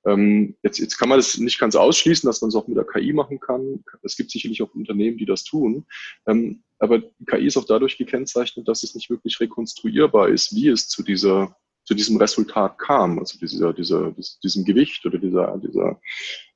Ähm, 0.04 0.54
jetzt, 0.62 0.78
jetzt 0.78 0.98
kann 0.98 1.08
man 1.08 1.18
das 1.18 1.38
nicht 1.38 1.58
ganz 1.58 1.74
ausschließen, 1.74 2.28
dass 2.28 2.42
man 2.42 2.50
es 2.50 2.54
auch 2.54 2.68
mit 2.68 2.76
der 2.76 2.84
KI 2.84 3.12
machen 3.12 3.40
kann. 3.40 3.82
Es 4.02 4.16
gibt 4.16 4.30
sicherlich 4.30 4.62
auch 4.62 4.72
Unternehmen, 4.74 5.16
die 5.16 5.26
das 5.26 5.42
tun. 5.42 5.86
Ähm, 6.26 6.62
aber 6.78 7.02
KI 7.26 7.46
ist 7.46 7.56
auch 7.56 7.64
dadurch 7.64 7.96
gekennzeichnet, 7.96 8.68
dass 8.68 8.82
es 8.82 8.94
nicht 8.94 9.10
wirklich 9.10 9.40
rekonstruierbar 9.40 10.28
ist, 10.28 10.54
wie 10.54 10.68
es 10.68 10.88
zu 10.88 11.02
dieser 11.02 11.56
zu 11.86 11.94
diesem 11.94 12.16
Resultat 12.16 12.78
kam, 12.78 13.18
also 13.18 13.38
dieser, 13.38 13.72
dieser, 13.72 14.12
diesem 14.42 14.64
Gewicht 14.64 15.06
oder 15.06 15.18
dieser, 15.18 15.56
dieser, 15.58 16.00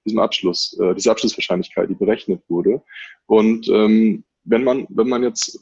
diesem 0.05 0.19
Abschluss, 0.19 0.77
äh, 0.81 0.95
diese 0.95 1.11
Abschlusswahrscheinlichkeit, 1.11 1.89
die 1.89 1.95
berechnet 1.95 2.43
wurde. 2.49 2.83
Und 3.27 3.69
ähm, 3.69 4.25
wenn 4.43 4.65
man, 4.65 4.87
wenn 4.91 5.09
man 5.09 5.23
jetzt 5.23 5.59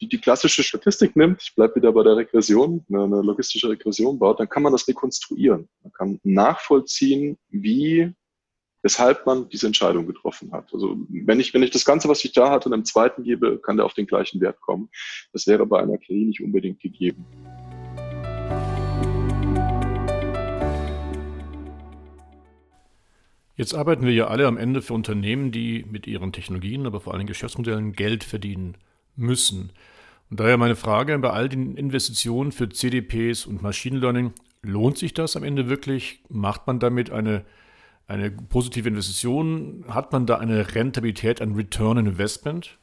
die, 0.00 0.08
die 0.08 0.18
klassische 0.18 0.62
Statistik 0.62 1.14
nimmt, 1.14 1.42
ich 1.42 1.54
bleibe 1.54 1.76
wieder 1.76 1.92
bei 1.92 2.02
der 2.02 2.16
Regression, 2.16 2.84
eine, 2.88 3.04
eine 3.04 3.22
logistische 3.22 3.68
Regression 3.68 4.18
baut, 4.18 4.40
dann 4.40 4.48
kann 4.48 4.62
man 4.62 4.72
das 4.72 4.88
rekonstruieren. 4.88 5.68
Man 5.82 5.92
kann 5.92 6.18
nachvollziehen, 6.22 7.36
wie 7.50 8.14
weshalb 8.82 9.26
man 9.26 9.48
diese 9.48 9.66
Entscheidung 9.66 10.06
getroffen 10.06 10.52
hat. 10.52 10.72
Also 10.72 10.96
wenn 11.08 11.38
ich, 11.38 11.54
wenn 11.54 11.62
ich 11.62 11.70
das 11.70 11.84
Ganze, 11.84 12.08
was 12.08 12.24
ich 12.24 12.32
da 12.32 12.50
hatte, 12.50 12.66
einem 12.66 12.84
zweiten 12.84 13.22
gebe, 13.22 13.58
kann 13.58 13.76
der 13.76 13.86
auf 13.86 13.94
den 13.94 14.06
gleichen 14.06 14.40
Wert 14.40 14.60
kommen. 14.60 14.88
Das 15.32 15.46
wäre 15.46 15.66
bei 15.66 15.80
einer 15.80 15.98
KI 15.98 16.24
nicht 16.24 16.42
unbedingt 16.42 16.80
gegeben. 16.80 17.24
Jetzt 23.54 23.74
arbeiten 23.74 24.06
wir 24.06 24.12
ja 24.12 24.28
alle 24.28 24.46
am 24.46 24.56
Ende 24.56 24.80
für 24.80 24.94
Unternehmen, 24.94 25.52
die 25.52 25.84
mit 25.88 26.06
ihren 26.06 26.32
Technologien, 26.32 26.86
aber 26.86 27.00
vor 27.00 27.14
allem 27.14 27.26
Geschäftsmodellen 27.26 27.92
Geld 27.92 28.24
verdienen 28.24 28.76
müssen. 29.14 29.72
Und 30.30 30.40
daher 30.40 30.56
meine 30.56 30.76
Frage 30.76 31.18
bei 31.18 31.30
all 31.30 31.48
den 31.50 31.76
Investitionen 31.76 32.52
für 32.52 32.70
CDPs 32.70 33.44
und 33.44 33.60
Machine 33.60 33.98
Learning, 33.98 34.32
lohnt 34.62 34.96
sich 34.96 35.12
das 35.12 35.36
am 35.36 35.44
Ende 35.44 35.68
wirklich? 35.68 36.22
Macht 36.30 36.66
man 36.66 36.78
damit 36.78 37.10
eine, 37.10 37.44
eine 38.06 38.30
positive 38.30 38.88
Investition? 38.88 39.84
Hat 39.88 40.12
man 40.12 40.24
da 40.24 40.38
eine 40.38 40.74
Rentabilität, 40.74 41.42
ein 41.42 41.52
Return 41.52 41.98
Investment? 41.98 42.78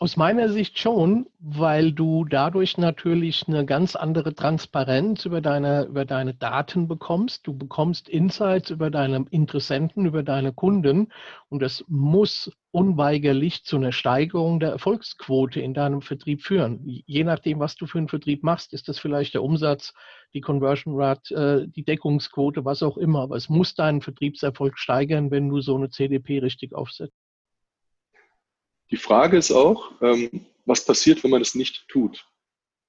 Aus 0.00 0.16
meiner 0.16 0.48
Sicht 0.48 0.78
schon, 0.78 1.26
weil 1.38 1.92
du 1.92 2.24
dadurch 2.24 2.78
natürlich 2.78 3.44
eine 3.46 3.64
ganz 3.64 3.94
andere 3.94 4.34
Transparenz 4.34 5.24
über 5.24 5.40
deine, 5.40 5.84
über 5.84 6.04
deine 6.04 6.34
Daten 6.34 6.88
bekommst. 6.88 7.46
Du 7.46 7.56
bekommst 7.56 8.08
Insights 8.08 8.70
über 8.70 8.90
deine 8.90 9.24
Interessenten, 9.30 10.06
über 10.06 10.22
deine 10.22 10.52
Kunden 10.52 11.12
und 11.48 11.62
das 11.62 11.84
muss 11.86 12.50
unweigerlich 12.72 13.64
zu 13.64 13.76
einer 13.76 13.92
Steigerung 13.92 14.58
der 14.58 14.70
Erfolgsquote 14.70 15.60
in 15.60 15.74
deinem 15.74 16.02
Vertrieb 16.02 16.42
führen. 16.42 16.80
Je 16.84 17.22
nachdem, 17.22 17.60
was 17.60 17.76
du 17.76 17.86
für 17.86 17.98
einen 17.98 18.08
Vertrieb 18.08 18.42
machst, 18.42 18.72
ist 18.72 18.88
das 18.88 18.98
vielleicht 18.98 19.34
der 19.34 19.44
Umsatz, 19.44 19.94
die 20.34 20.40
Conversion 20.40 20.94
Rate, 20.96 21.34
äh, 21.34 21.68
die 21.68 21.84
Deckungsquote, 21.84 22.64
was 22.64 22.82
auch 22.82 22.96
immer. 22.96 23.20
Aber 23.20 23.36
es 23.36 23.48
muss 23.48 23.74
deinen 23.74 24.00
Vertriebserfolg 24.00 24.76
steigern, 24.76 25.30
wenn 25.30 25.48
du 25.48 25.60
so 25.60 25.76
eine 25.76 25.90
CDP 25.90 26.40
richtig 26.40 26.74
aufsetzt. 26.74 27.23
Die 28.90 28.96
Frage 28.96 29.36
ist 29.36 29.50
auch, 29.50 29.92
ähm, 30.02 30.46
was 30.66 30.84
passiert, 30.84 31.22
wenn 31.24 31.30
man 31.30 31.42
es 31.42 31.54
nicht 31.54 31.88
tut? 31.88 32.26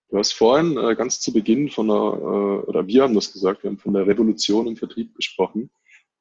Du 0.09 0.17
hast 0.17 0.33
vorhin 0.33 0.77
äh, 0.77 0.95
ganz 0.95 1.19
zu 1.19 1.33
Beginn 1.33 1.69
von 1.69 1.89
einer, 1.89 2.13
äh, 2.13 2.65
oder 2.67 2.87
wir 2.87 3.03
haben 3.03 3.15
das 3.15 3.33
gesagt, 3.33 3.63
wir 3.63 3.69
haben 3.69 3.79
von 3.79 3.93
der 3.93 4.07
Revolution 4.07 4.67
im 4.67 4.77
Vertrieb 4.77 5.15
gesprochen. 5.15 5.69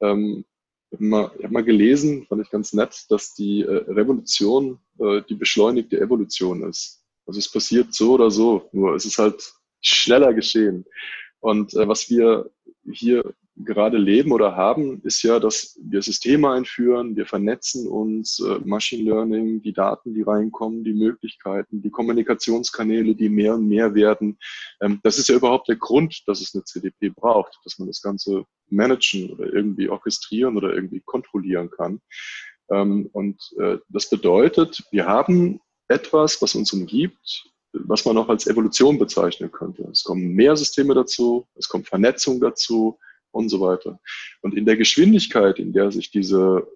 Ähm, 0.00 0.44
ich 0.90 0.98
habe 0.98 1.04
mal, 1.04 1.30
hab 1.42 1.50
mal, 1.50 1.64
gelesen, 1.64 2.26
fand 2.26 2.42
ich 2.42 2.50
ganz 2.50 2.72
nett, 2.72 3.06
dass 3.08 3.34
die 3.34 3.62
äh, 3.62 3.84
Revolution 3.90 4.78
äh, 4.98 5.22
die 5.28 5.34
beschleunigte 5.34 6.00
Evolution 6.00 6.62
ist. 6.68 7.04
Also 7.26 7.38
es 7.38 7.50
passiert 7.50 7.92
so 7.92 8.14
oder 8.14 8.30
so, 8.30 8.68
nur 8.72 8.94
es 8.94 9.04
ist 9.04 9.18
halt 9.18 9.54
schneller 9.80 10.32
geschehen. 10.34 10.84
Und 11.40 11.74
äh, 11.74 11.86
was 11.86 12.08
wir 12.10 12.50
hier 12.90 13.34
gerade 13.56 13.98
leben 13.98 14.32
oder 14.32 14.56
haben, 14.56 15.00
ist 15.02 15.22
ja, 15.22 15.38
dass 15.38 15.78
wir 15.82 16.02
Systeme 16.02 16.50
einführen, 16.50 17.14
wir 17.16 17.26
vernetzen 17.26 17.86
uns, 17.86 18.40
äh, 18.40 18.58
Machine 18.64 19.04
Learning, 19.04 19.62
die 19.62 19.72
Daten, 19.72 20.14
die 20.14 20.22
reinkommen, 20.22 20.82
die 20.82 20.92
Möglichkeiten, 20.92 21.80
die 21.80 21.90
Kommunikationskanäle, 21.90 23.14
die 23.14 23.28
mehr 23.28 23.54
und 23.54 23.68
mehr 23.68 23.94
werden. 23.94 24.38
Ähm, 24.80 25.00
das 25.04 25.18
ist 25.18 25.28
ja 25.28 25.36
überhaupt 25.36 25.68
der 25.68 25.76
Grund, 25.76 26.22
dass 26.26 26.40
es 26.40 26.54
eine 26.54 26.64
CDP 26.64 27.10
braucht, 27.10 27.56
dass 27.64 27.78
man 27.78 27.86
das 27.86 28.02
Ganze 28.02 28.44
managen 28.70 29.30
oder 29.30 29.52
irgendwie 29.52 29.88
orchestrieren 29.88 30.56
oder 30.56 30.74
irgendwie 30.74 31.00
kontrollieren 31.04 31.70
kann. 31.70 32.00
Ähm, 32.70 33.08
und 33.12 33.40
äh, 33.58 33.78
das 33.88 34.10
bedeutet, 34.10 34.82
wir 34.90 35.06
haben 35.06 35.60
etwas, 35.88 36.42
was 36.42 36.54
uns 36.56 36.72
umgibt, 36.72 37.44
was 37.72 38.04
man 38.04 38.16
auch 38.18 38.28
als 38.28 38.46
Evolution 38.46 38.98
bezeichnen 38.98 39.50
könnte. 39.52 39.84
Es 39.90 40.02
kommen 40.02 40.32
mehr 40.32 40.56
Systeme 40.56 40.94
dazu, 40.94 41.46
es 41.54 41.68
kommt 41.68 41.88
Vernetzung 41.88 42.40
dazu, 42.40 42.98
und 43.34 43.48
so 43.48 43.60
weiter. 43.60 44.00
Und 44.42 44.56
in 44.56 44.64
der 44.64 44.76
Geschwindigkeit, 44.76 45.58
in 45.58 45.72
der 45.72 45.90
sich 45.90 46.10
diese 46.10 46.66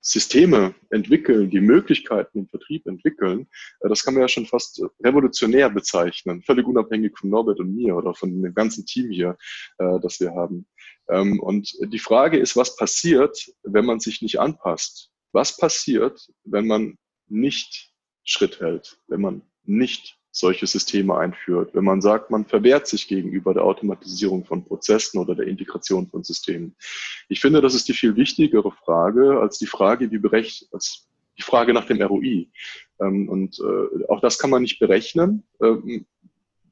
Systeme 0.00 0.74
entwickeln, 0.90 1.48
die 1.48 1.60
Möglichkeiten 1.60 2.40
im 2.40 2.48
Vertrieb 2.48 2.86
entwickeln, 2.86 3.48
äh, 3.80 3.88
das 3.88 4.04
kann 4.04 4.14
man 4.14 4.20
ja 4.22 4.28
schon 4.28 4.46
fast 4.46 4.82
revolutionär 5.02 5.70
bezeichnen, 5.70 6.42
völlig 6.42 6.66
unabhängig 6.66 7.16
von 7.18 7.30
Norbert 7.30 7.58
und 7.58 7.74
mir 7.74 7.96
oder 7.96 8.14
von 8.14 8.42
dem 8.42 8.54
ganzen 8.54 8.84
Team 8.84 9.10
hier, 9.10 9.38
äh, 9.78 9.98
das 10.00 10.20
wir 10.20 10.32
haben. 10.32 10.66
Ähm, 11.08 11.40
und 11.40 11.72
die 11.80 11.98
Frage 11.98 12.38
ist, 12.38 12.54
was 12.54 12.76
passiert, 12.76 13.50
wenn 13.62 13.86
man 13.86 13.98
sich 13.98 14.20
nicht 14.20 14.38
anpasst? 14.38 15.10
Was 15.32 15.56
passiert, 15.56 16.28
wenn 16.44 16.66
man 16.66 16.98
nicht 17.28 17.90
Schritt 18.24 18.60
hält, 18.60 18.98
wenn 19.08 19.22
man 19.22 19.42
nicht 19.64 20.18
solche 20.34 20.66
Systeme 20.66 21.16
einführt. 21.16 21.74
Wenn 21.74 21.84
man 21.84 22.02
sagt, 22.02 22.30
man 22.30 22.44
verwehrt 22.44 22.88
sich 22.88 23.06
gegenüber 23.06 23.54
der 23.54 23.64
Automatisierung 23.64 24.44
von 24.44 24.64
Prozessen 24.64 25.18
oder 25.18 25.36
der 25.36 25.46
Integration 25.46 26.08
von 26.08 26.24
Systemen. 26.24 26.74
Ich 27.28 27.40
finde, 27.40 27.60
das 27.60 27.74
ist 27.74 27.88
die 27.88 27.92
viel 27.92 28.16
wichtigere 28.16 28.72
Frage 28.72 29.38
als 29.40 29.58
die 29.58 29.66
Frage, 29.66 30.10
wie 30.10 30.18
berechnet, 30.18 30.68
als 30.72 31.08
die 31.38 31.42
Frage 31.42 31.72
nach 31.72 31.86
dem 31.86 32.02
ROI. 32.02 32.48
Ähm, 33.00 33.28
und 33.28 33.60
äh, 33.60 34.06
auch 34.08 34.20
das 34.20 34.38
kann 34.38 34.50
man 34.50 34.62
nicht 34.62 34.80
berechnen. 34.80 35.44
Ähm, 35.62 36.04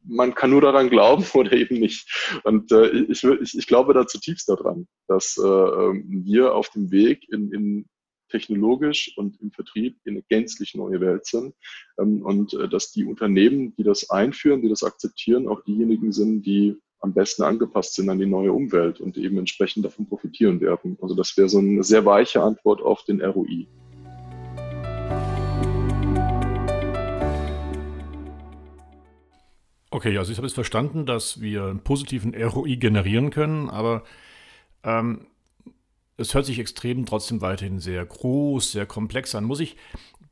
man 0.05 0.35
kann 0.35 0.51
nur 0.51 0.61
daran 0.61 0.91
glauben 0.91 1.25
oder 1.35 1.53
eben 1.53 1.79
nicht. 1.79 2.41
Und 2.43 2.73
äh, 2.73 2.89
ich, 2.89 3.23
ich, 3.23 3.57
ich 3.57 3.67
glaube 3.69 3.95
da 3.95 4.09
zutiefst 4.09 4.49
daran, 4.49 4.89
dass 5.07 5.39
äh, 5.39 5.47
ähm, 5.47 6.23
wir 6.25 6.55
auf 6.57 6.69
dem 6.71 6.91
Weg 6.91 7.29
in, 7.33 7.53
in 7.53 7.85
technologisch 8.33 9.17
und 9.17 9.41
im 9.41 9.53
Vertrieb 9.53 9.99
in 10.05 10.15
eine 10.15 10.23
gänzlich 10.23 10.75
neue 10.75 11.01
Welt 11.01 11.27
sind. 11.27 11.55
Ähm, 12.01 12.23
und 12.23 12.55
äh, 12.55 12.69
dass 12.69 12.91
die 12.91 13.05
Unternehmen, 13.05 13.77
die 13.77 13.85
das 13.85 14.11
einführen, 14.11 14.63
die 14.63 14.69
das 14.69 14.83
akzeptieren, 14.83 15.47
auch 15.47 15.63
diejenigen 15.63 16.11
sind, 16.11 16.43
die 16.43 16.77
am 17.01 17.13
besten 17.13 17.43
angepasst 17.43 17.95
sind 17.95 18.09
an 18.11 18.19
die 18.19 18.27
neue 18.27 18.53
Umwelt 18.53 19.01
und 19.01 19.17
eben 19.17 19.39
entsprechend 19.39 19.85
davon 19.85 20.07
profitieren 20.07 20.61
werden. 20.61 20.97
Also 21.01 21.15
das 21.15 21.37
wäre 21.37 21.49
so 21.49 21.59
eine 21.59 21.85
sehr 21.85 22.05
weiche 22.05 22.43
Antwort 22.43 22.81
auf 22.81 23.05
den 23.05 23.21
ROI. 23.21 23.67
Okay, 29.91 30.17
also 30.17 30.33
ich 30.33 30.39
habe 30.39 30.47
jetzt 30.47 30.55
verstanden, 30.55 31.05
dass 31.05 31.41
wir 31.41 31.65
einen 31.65 31.81
positiven 31.81 32.35
ROI 32.35 32.77
generieren 32.77 33.31
können, 33.31 33.69
aber 33.69 34.05
ähm, 34.85 35.27
es 36.17 36.35
hört 36.35 36.47
sich 36.47 36.59
extrem 36.59 37.07
trotzdem 37.07 37.41
weiterhin 37.41 37.79
sehr 37.79 38.05
groß, 38.05 38.73
sehr 38.73 38.87
komplex 38.87 39.35
an. 39.35 39.45
Muss 39.45 39.61
ich 39.61 39.77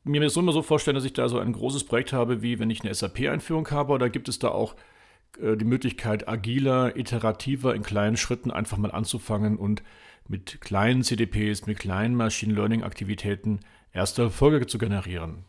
mir 0.03 0.21
das 0.21 0.35
immer 0.35 0.51
so 0.51 0.61
vorstellen, 0.61 0.95
dass 0.95 1.05
ich 1.05 1.13
da 1.13 1.29
so 1.29 1.39
ein 1.39 1.53
großes 1.53 1.83
Projekt 1.83 2.13
habe, 2.13 2.41
wie 2.41 2.59
wenn 2.59 2.69
ich 2.69 2.81
eine 2.81 2.93
SAP-Einführung 2.93 3.69
habe, 3.71 3.93
oder 3.93 4.09
gibt 4.09 4.29
es 4.29 4.39
da 4.39 4.49
auch 4.49 4.75
äh, 5.39 5.55
die 5.57 5.65
Möglichkeit, 5.65 6.27
agiler, 6.27 6.95
iterativer, 6.95 7.75
in 7.75 7.83
kleinen 7.83 8.17
Schritten 8.17 8.51
einfach 8.51 8.77
mal 8.77 8.91
anzufangen 8.91 9.57
und 9.57 9.83
mit 10.27 10.61
kleinen 10.61 11.03
CDPs, 11.03 11.65
mit 11.65 11.79
kleinen 11.79 12.15
Machine 12.15 12.53
Learning-Aktivitäten 12.53 13.59
erste 13.91 14.23
Erfolge 14.23 14.67
zu 14.67 14.77
generieren? 14.77 15.45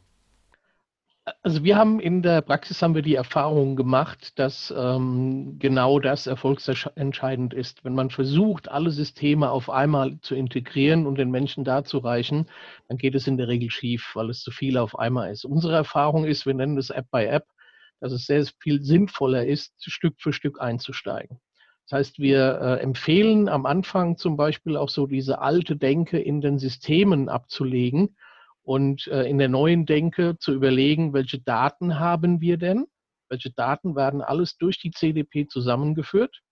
Also 1.43 1.63
wir 1.63 1.77
haben 1.77 2.01
in 2.01 2.21
der 2.23 2.41
Praxis 2.41 2.83
haben 2.83 2.97
wir 2.97 3.03
die 3.03 3.15
Erfahrung 3.15 3.77
gemacht, 3.77 4.37
dass 4.41 4.75
ähm, 4.77 5.57
genau 5.61 6.01
das 6.01 6.27
erfolgsentscheidend 6.27 7.55
ist. 7.55 7.85
Wenn 7.85 7.95
man 7.95 8.11
versucht, 8.11 8.69
alle 8.69 8.91
Systeme 8.91 9.49
auf 9.51 9.71
einmal 9.71 10.19
zu 10.21 10.35
integrieren 10.35 11.07
und 11.07 11.19
den 11.19 11.31
Menschen 11.31 11.63
darzureichen, 11.63 12.47
dann 12.89 12.99
geht 12.99 13.15
es 13.15 13.29
in 13.29 13.37
der 13.37 13.47
Regel 13.47 13.71
schief, 13.71 14.11
weil 14.15 14.31
es 14.31 14.43
zu 14.43 14.51
viel 14.51 14.77
auf 14.77 14.99
einmal 14.99 15.31
ist. 15.31 15.45
Unsere 15.45 15.77
Erfahrung 15.77 16.25
ist, 16.25 16.45
wir 16.45 16.55
nennen 16.55 16.75
das 16.75 16.91
App 16.91 17.09
by 17.13 17.25
App, 17.25 17.47
dass 18.01 18.11
es 18.11 18.27
sehr 18.27 18.45
viel 18.59 18.83
sinnvoller 18.83 19.47
ist, 19.47 19.75
Stück 19.79 20.17
für 20.19 20.33
Stück 20.33 20.61
einzusteigen. 20.61 21.39
Das 21.89 21.99
heißt, 21.99 22.19
wir 22.19 22.61
äh, 22.61 22.83
empfehlen 22.83 23.49
am 23.49 23.65
Anfang 23.67 24.17
zum 24.17 24.37
Beispiel 24.37 24.77
auch 24.77 24.89
so 24.89 25.07
diese 25.07 25.41
alte 25.41 25.77
Denke 25.77 26.19
in 26.19 26.41
den 26.41 26.59
Systemen 26.59 27.29
abzulegen 27.29 28.17
und 28.62 29.07
äh, 29.09 29.25
in 29.25 29.38
der 29.38 29.48
neuen 29.48 29.87
Denke 29.87 30.37
zu 30.38 30.53
überlegen, 30.53 31.12
welche 31.12 31.40
Daten 31.40 31.98
haben 31.98 32.40
wir 32.40 32.57
denn? 32.57 32.87
Welche 33.29 33.51
Daten 33.51 33.96
werden 33.96 34.20
alles 34.20 34.57
durch 34.57 34.79
die 34.79 34.90
CDP 34.90 35.48
zusammengeführt? 35.48 36.42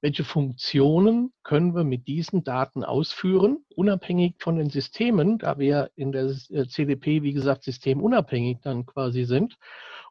Welche 0.00 0.24
Funktionen 0.24 1.32
können 1.44 1.76
wir 1.76 1.84
mit 1.84 2.08
diesen 2.08 2.42
Daten 2.42 2.82
ausführen, 2.82 3.64
unabhängig 3.76 4.34
von 4.38 4.56
den 4.56 4.68
Systemen, 4.68 5.38
da 5.38 5.58
wir 5.58 5.90
in 5.94 6.10
der 6.10 6.34
äh, 6.50 6.66
CDP, 6.66 7.22
wie 7.22 7.32
gesagt, 7.32 7.62
systemunabhängig 7.62 8.58
dann 8.62 8.84
quasi 8.84 9.24
sind? 9.24 9.56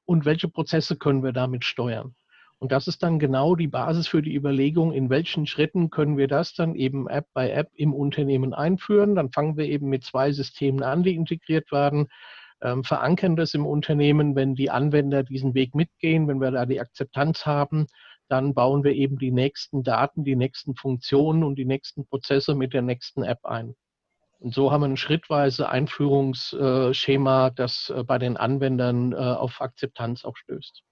Und 0.06 0.26
welche 0.26 0.48
Prozesse 0.48 0.96
können 0.96 1.24
wir 1.24 1.34
damit 1.34 1.66
steuern? 1.66 2.16
Und 2.62 2.72
das 2.72 2.88
ist 2.88 3.02
dann 3.02 3.18
genau 3.18 3.56
die 3.56 3.68
Basis 3.68 4.08
für 4.08 4.22
die 4.22 4.36
Überlegung, 4.36 4.94
in 4.94 5.10
welchen 5.10 5.48
Schritten 5.48 5.90
können 5.90 6.16
wir 6.16 6.28
das 6.28 6.54
dann 6.54 6.76
eben 6.76 7.10
App 7.10 7.26
by 7.34 7.50
App 7.50 7.72
im 7.74 7.92
Unternehmen 7.92 8.54
einführen. 8.54 9.16
Dann 9.16 9.32
fangen 9.32 9.58
wir 9.58 9.66
eben 9.66 9.90
mit 9.90 10.04
zwei 10.04 10.32
Systemen 10.32 10.84
an, 10.84 11.02
die 11.02 11.16
integriert 11.16 11.72
werden, 11.72 12.10
ähm, 12.62 12.84
verankern 12.84 13.36
das 13.36 13.56
im 13.56 13.66
Unternehmen, 13.66 14.36
wenn 14.36 14.54
die 14.54 14.70
Anwender 14.70 15.24
diesen 15.24 15.56
Weg 15.56 15.74
mitgehen, 15.74 16.28
wenn 16.28 16.40
wir 16.40 16.52
da 16.52 16.68
die 16.68 16.80
Akzeptanz 16.80 17.48
haben, 17.48 17.88
dann 18.28 18.54
bauen 18.54 18.84
wir 18.84 18.94
eben 18.94 19.18
die 19.18 19.32
nächsten 19.32 19.82
Daten, 19.82 20.24
die 20.24 20.36
nächsten 20.36 20.76
Funktionen 20.76 21.44
und 21.44 21.56
die 21.56 21.66
nächsten 21.66 22.06
Prozesse 22.06 22.54
mit 22.54 22.74
der 22.74 22.84
nächsten 22.84 23.24
App 23.24 23.44
ein. 23.44 23.74
Und 24.38 24.54
so 24.54 24.72
haben 24.72 24.82
wir 24.82 24.88
ein 24.88 24.98
schrittweise 24.98 25.68
Einführungsschema, 25.68 27.50
das 27.50 27.90
äh, 27.90 28.04
bei 28.04 28.20
den 28.20 28.38
Anwendern 28.38 29.14
äh, 29.14 29.16
auf 29.16 29.62
Akzeptanz 29.62 30.26
auch 30.26 30.38
stößt. 30.38 30.84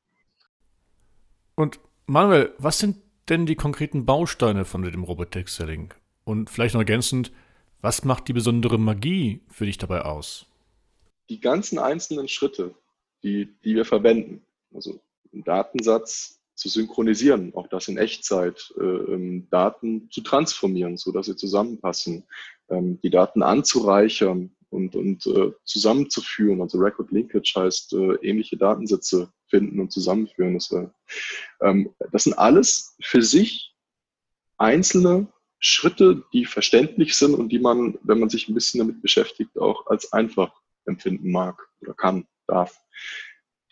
Und 1.59 1.81
Manuel, 2.05 2.53
was 2.57 2.79
sind 2.79 2.99
denn 3.27 3.45
die 3.45 3.55
konkreten 3.55 4.05
Bausteine 4.05 4.63
von 4.63 4.81
dem 4.81 5.03
Robotex 5.03 5.57
Selling? 5.57 5.93
Und 6.23 6.49
vielleicht 6.49 6.73
noch 6.73 6.79
ergänzend, 6.79 7.33
was 7.81 8.05
macht 8.05 8.29
die 8.29 8.33
besondere 8.33 8.79
Magie 8.79 9.41
für 9.49 9.65
dich 9.65 9.77
dabei 9.77 10.03
aus? 10.03 10.45
Die 11.27 11.41
ganzen 11.41 11.77
einzelnen 11.77 12.29
Schritte, 12.29 12.75
die, 13.23 13.49
die 13.65 13.75
wir 13.75 13.83
verwenden, 13.83 14.41
also 14.73 15.01
einen 15.33 15.43
Datensatz 15.43 16.39
zu 16.55 16.69
synchronisieren, 16.69 17.53
auch 17.53 17.67
das 17.67 17.89
in 17.89 17.97
Echtzeit, 17.97 18.73
äh, 18.79 18.81
ähm, 18.81 19.49
Daten 19.49 20.09
zu 20.11 20.21
transformieren, 20.21 20.95
sodass 20.95 21.25
sie 21.25 21.35
zusammenpassen, 21.35 22.23
ähm, 22.69 23.01
die 23.01 23.09
Daten 23.09 23.43
anzureichern, 23.43 24.55
und, 24.69 24.95
und 24.95 25.25
äh, 25.25 25.51
zusammenzuführen. 25.63 26.61
Also 26.61 26.77
Record 26.77 27.11
Linkage 27.11 27.53
heißt 27.55 27.93
äh, 27.93 28.13
ähnliche 28.21 28.55
Datensätze 28.55 29.33
finden 29.49 29.79
und 29.79 29.91
zusammenführen. 29.91 30.53
Das, 30.53 30.71
äh, 30.71 30.87
ähm, 31.61 31.93
das 32.11 32.25
sind 32.25 32.33
alles 32.33 32.95
für 33.01 33.21
sich 33.21 33.75
einzelne 34.57 35.27
Schritte, 35.59 36.23
die 36.33 36.45
verständlich 36.45 37.15
sind 37.15 37.35
und 37.35 37.49
die 37.49 37.59
man, 37.59 37.97
wenn 38.03 38.19
man 38.19 38.29
sich 38.29 38.47
ein 38.47 38.53
bisschen 38.53 38.79
damit 38.79 39.01
beschäftigt, 39.01 39.57
auch 39.59 39.87
als 39.87 40.13
einfach 40.13 40.51
empfinden 40.85 41.31
mag 41.31 41.67
oder 41.81 41.93
kann, 41.93 42.27
darf. 42.47 42.79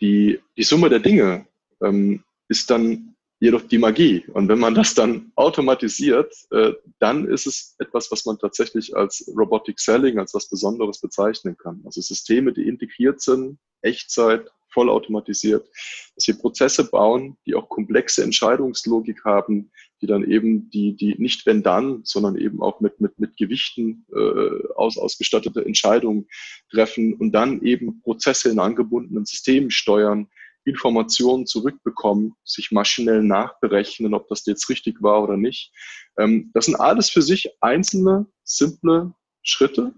Die, 0.00 0.40
die 0.56 0.62
Summe 0.62 0.88
der 0.88 1.00
Dinge 1.00 1.46
ähm, 1.82 2.24
ist 2.48 2.70
dann 2.70 3.16
jedoch 3.40 3.62
die 3.62 3.78
Magie. 3.78 4.24
Und 4.32 4.48
wenn 4.48 4.58
man 4.58 4.74
das 4.74 4.94
dann 4.94 5.32
automatisiert, 5.36 6.34
äh, 6.50 6.72
dann 6.98 7.28
ist 7.28 7.46
es 7.46 7.76
etwas, 7.78 8.10
was 8.10 8.26
man 8.26 8.38
tatsächlich 8.38 8.96
als 8.96 9.30
Robotic 9.36 9.78
Selling, 9.78 10.18
als 10.18 10.34
was 10.34 10.48
Besonderes 10.48 11.00
bezeichnen 11.00 11.56
kann. 11.56 11.80
Also 11.84 12.00
Systeme, 12.00 12.52
die 12.52 12.66
integriert 12.66 13.20
sind, 13.20 13.58
Echtzeit, 13.82 14.50
vollautomatisiert, 14.78 15.68
dass 16.14 16.28
wir 16.28 16.38
Prozesse 16.38 16.88
bauen, 16.88 17.36
die 17.44 17.56
auch 17.56 17.68
komplexe 17.68 18.22
Entscheidungslogik 18.22 19.24
haben, 19.24 19.72
die 20.00 20.06
dann 20.06 20.22
eben 20.22 20.70
die, 20.70 20.94
die 20.94 21.16
nicht 21.18 21.46
wenn 21.46 21.64
dann, 21.64 22.02
sondern 22.04 22.36
eben 22.36 22.62
auch 22.62 22.78
mit, 22.78 23.00
mit, 23.00 23.18
mit 23.18 23.36
Gewichten 23.36 24.06
äh, 24.14 24.72
aus, 24.76 24.96
ausgestattete 24.96 25.64
Entscheidungen 25.64 26.28
treffen 26.70 27.14
und 27.14 27.32
dann 27.32 27.60
eben 27.62 28.00
Prozesse 28.02 28.50
in 28.50 28.60
angebundenen 28.60 29.26
Systemen 29.26 29.72
steuern, 29.72 30.28
Informationen 30.64 31.46
zurückbekommen, 31.46 32.34
sich 32.44 32.70
maschinell 32.70 33.24
nachberechnen, 33.24 34.14
ob 34.14 34.28
das 34.28 34.46
jetzt 34.46 34.68
richtig 34.68 35.02
war 35.02 35.24
oder 35.24 35.36
nicht. 35.36 35.72
Ähm, 36.18 36.52
das 36.54 36.66
sind 36.66 36.76
alles 36.76 37.10
für 37.10 37.22
sich 37.22 37.50
einzelne, 37.60 38.26
simple 38.44 39.12
Schritte, 39.42 39.92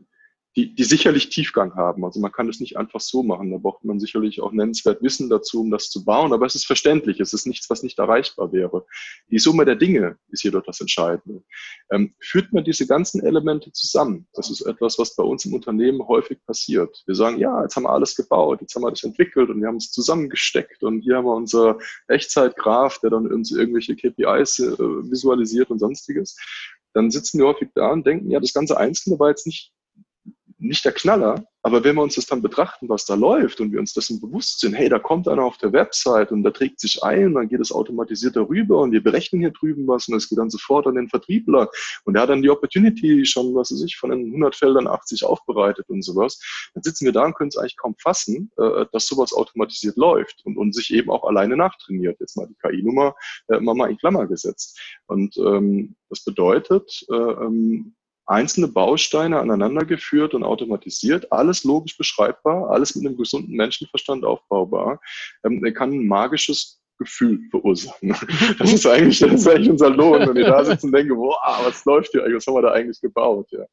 die, 0.57 0.75
die 0.75 0.85
sicherlich 0.85 1.29
Tiefgang 1.29 1.77
haben. 1.77 2.05
Also 2.05 2.19
man 2.19 2.33
kann 2.33 2.49
es 2.49 2.59
nicht 2.59 2.77
einfach 2.77 3.01
so 3.01 3.23
machen. 3.23 3.53
Da 3.53 3.59
braucht 3.59 3.85
man 3.85 4.01
sicherlich 4.01 4.41
auch 4.41 4.51
nennenswert 4.51 5.01
Wissen 5.01 5.31
dazu, 5.31 5.61
um 5.61 5.71
das 5.71 5.91
zu 5.91 6.05
bauen. 6.05 6.33
Aber 6.33 6.45
es 6.45 6.57
ist 6.57 6.67
verständlich. 6.67 7.21
Es 7.21 7.33
ist 7.33 7.47
nichts, 7.47 7.71
was 7.71 7.85
nicht 7.85 7.99
erreichbar 8.01 8.53
wäre. 8.53 8.85
Die 9.31 9.39
Summe 9.39 9.65
der 9.65 9.77
Dinge 9.77 10.19
ist 10.31 10.43
jedoch 10.43 10.65
das 10.65 10.81
Entscheidende. 10.81 11.45
Ähm, 11.93 12.15
führt 12.19 12.53
man 12.53 12.65
diese 12.65 12.87
ganzen 12.89 13.25
Elemente 13.25 13.71
zusammen? 13.71 14.27
Das 14.33 14.51
ist 14.51 14.63
etwas, 14.63 14.99
was 14.99 15.15
bei 15.15 15.23
uns 15.23 15.45
im 15.45 15.55
Unternehmen 15.55 16.07
häufig 16.09 16.45
passiert. 16.45 17.01
Wir 17.07 17.15
sagen, 17.15 17.39
ja, 17.39 17.63
jetzt 17.63 17.77
haben 17.77 17.85
wir 17.85 17.93
alles 17.93 18.17
gebaut, 18.17 18.61
jetzt 18.61 18.75
haben 18.75 18.83
wir 18.83 18.91
das 18.91 19.05
entwickelt 19.05 19.51
und 19.51 19.61
wir 19.61 19.69
haben 19.69 19.77
es 19.77 19.93
zusammengesteckt 19.93 20.83
und 20.83 21.03
hier 21.03 21.17
haben 21.17 21.27
wir 21.27 21.35
unser 21.35 21.79
Echtzeitgraph, 22.09 22.99
der 22.99 23.11
dann 23.11 23.31
uns 23.31 23.53
irgendwelche 23.53 23.95
KPIs 23.95 24.59
äh, 24.59 24.79
visualisiert 24.79 25.71
und 25.71 25.79
sonstiges. 25.79 26.37
Dann 26.93 27.13
sitzen 27.13 27.39
wir 27.39 27.47
häufig 27.47 27.69
da 27.75 27.93
und 27.93 28.05
denken, 28.05 28.31
ja, 28.31 28.41
das 28.41 28.53
ganze 28.53 28.77
Einzelne 28.77 29.19
war 29.21 29.29
jetzt 29.29 29.47
nicht 29.47 29.73
nicht 30.61 30.85
der 30.85 30.93
Knaller, 30.93 31.45
aber 31.63 31.85
wenn 31.85 31.97
wir 31.97 32.03
uns 32.03 32.15
das 32.15 32.27
dann 32.27 32.41
betrachten, 32.41 32.89
was 32.89 33.05
da 33.05 33.15
läuft 33.15 33.61
und 33.61 33.73
wir 33.73 33.81
uns 33.81 33.93
dessen 33.93 34.21
bewusst 34.21 34.61
sind, 34.61 34.73
hey, 34.75 34.89
da 34.89 34.99
kommt 34.99 35.29
einer 35.29 35.45
auf 35.45 35.59
der 35.59 35.73
Website 35.73 36.33
und 36.33 36.43
da 36.43 36.51
trägt 36.51 36.81
sich 36.81 37.03
ein, 37.03 37.35
dann 37.35 37.49
geht 37.49 37.61
es 37.61 37.71
automatisiert 37.71 38.37
darüber 38.37 38.81
und 38.81 38.93
wir 38.93 39.03
berechnen 39.03 39.41
hier 39.43 39.51
drüben 39.51 39.87
was 39.87 40.09
und 40.09 40.15
es 40.15 40.29
geht 40.29 40.39
dann 40.39 40.49
sofort 40.49 40.87
an 40.87 40.95
den 40.95 41.09
Vertriebler 41.09 41.69
und 42.05 42.15
der 42.15 42.23
hat 42.23 42.31
dann 42.31 42.43
die 42.43 42.51
Opportunity 42.51 43.27
schon, 43.27 43.55
was 43.55 43.71
weiß 43.71 43.83
ich, 43.83 43.97
von 43.97 44.11
den 44.11 44.27
100 44.27 44.57
Feldern 44.57 44.87
80 44.87 45.25
aufbereitet 45.25 45.87
und 45.89 46.03
sowas. 46.03 46.41
Dann 46.75 46.83
sitzen 46.83 47.05
wir 47.05 47.13
da 47.13 47.25
und 47.25 47.35
können 47.35 47.49
es 47.49 47.59
eigentlich 47.59 47.77
kaum 47.77 47.95
fassen, 47.99 48.51
äh, 48.57 48.87
dass 48.93 49.07
sowas 49.07 49.33
automatisiert 49.35 49.97
läuft 49.97 50.41
und, 50.45 50.57
und 50.57 50.75
sich 50.75 50.93
eben 50.93 51.11
auch 51.11 51.25
alleine 51.25 51.57
nachtrainiert. 51.57 52.19
Jetzt 52.21 52.37
mal 52.37 52.47
die 52.47 52.57
KI-Nummer 52.63 53.15
äh, 53.49 53.61
mal 53.61 53.91
in 53.91 53.99
Klammer 53.99 54.27
gesetzt. 54.27 54.81
Und 55.07 55.37
ähm, 55.37 55.97
das 56.09 56.25
bedeutet, 56.25 57.05
äh, 57.11 57.15
ähm, 57.15 57.95
einzelne 58.31 58.69
Bausteine 58.69 59.41
aneinandergeführt 59.41 60.35
und 60.35 60.45
automatisiert, 60.45 61.31
alles 61.33 61.65
logisch 61.65 61.99
beschreibbar, 61.99 62.71
alles 62.71 62.95
mit 62.95 63.07
einem 63.07 63.17
gesunden 63.17 63.57
Menschenverstand 63.57 64.25
aufbaubar. 64.25 65.01
Ähm, 65.45 65.65
er 65.65 65.73
kann 65.73 65.93
ein 65.93 66.07
magisches 66.07 66.81
Gefühl 66.99 67.41
verursachen. 67.51 68.15
Das 68.59 68.73
ist 68.73 68.87
eigentlich, 68.87 69.19
das 69.19 69.33
ist 69.33 69.49
eigentlich 69.49 69.71
unser 69.71 69.91
Lohn, 69.91 70.21
wenn 70.21 70.35
wir 70.35 70.45
da 70.45 70.65
sitzen 70.65 70.87
und 70.87 70.93
denken, 70.93 71.17
wow, 71.17 71.37
was 71.65 71.85
läuft 71.87 72.11
hier 72.13 72.23
eigentlich, 72.23 72.37
was 72.37 72.47
haben 72.47 72.55
wir 72.55 72.63
da 72.63 72.73
eigentlich 72.73 73.01
gebaut? 73.01 73.49
Ja. 73.51 73.65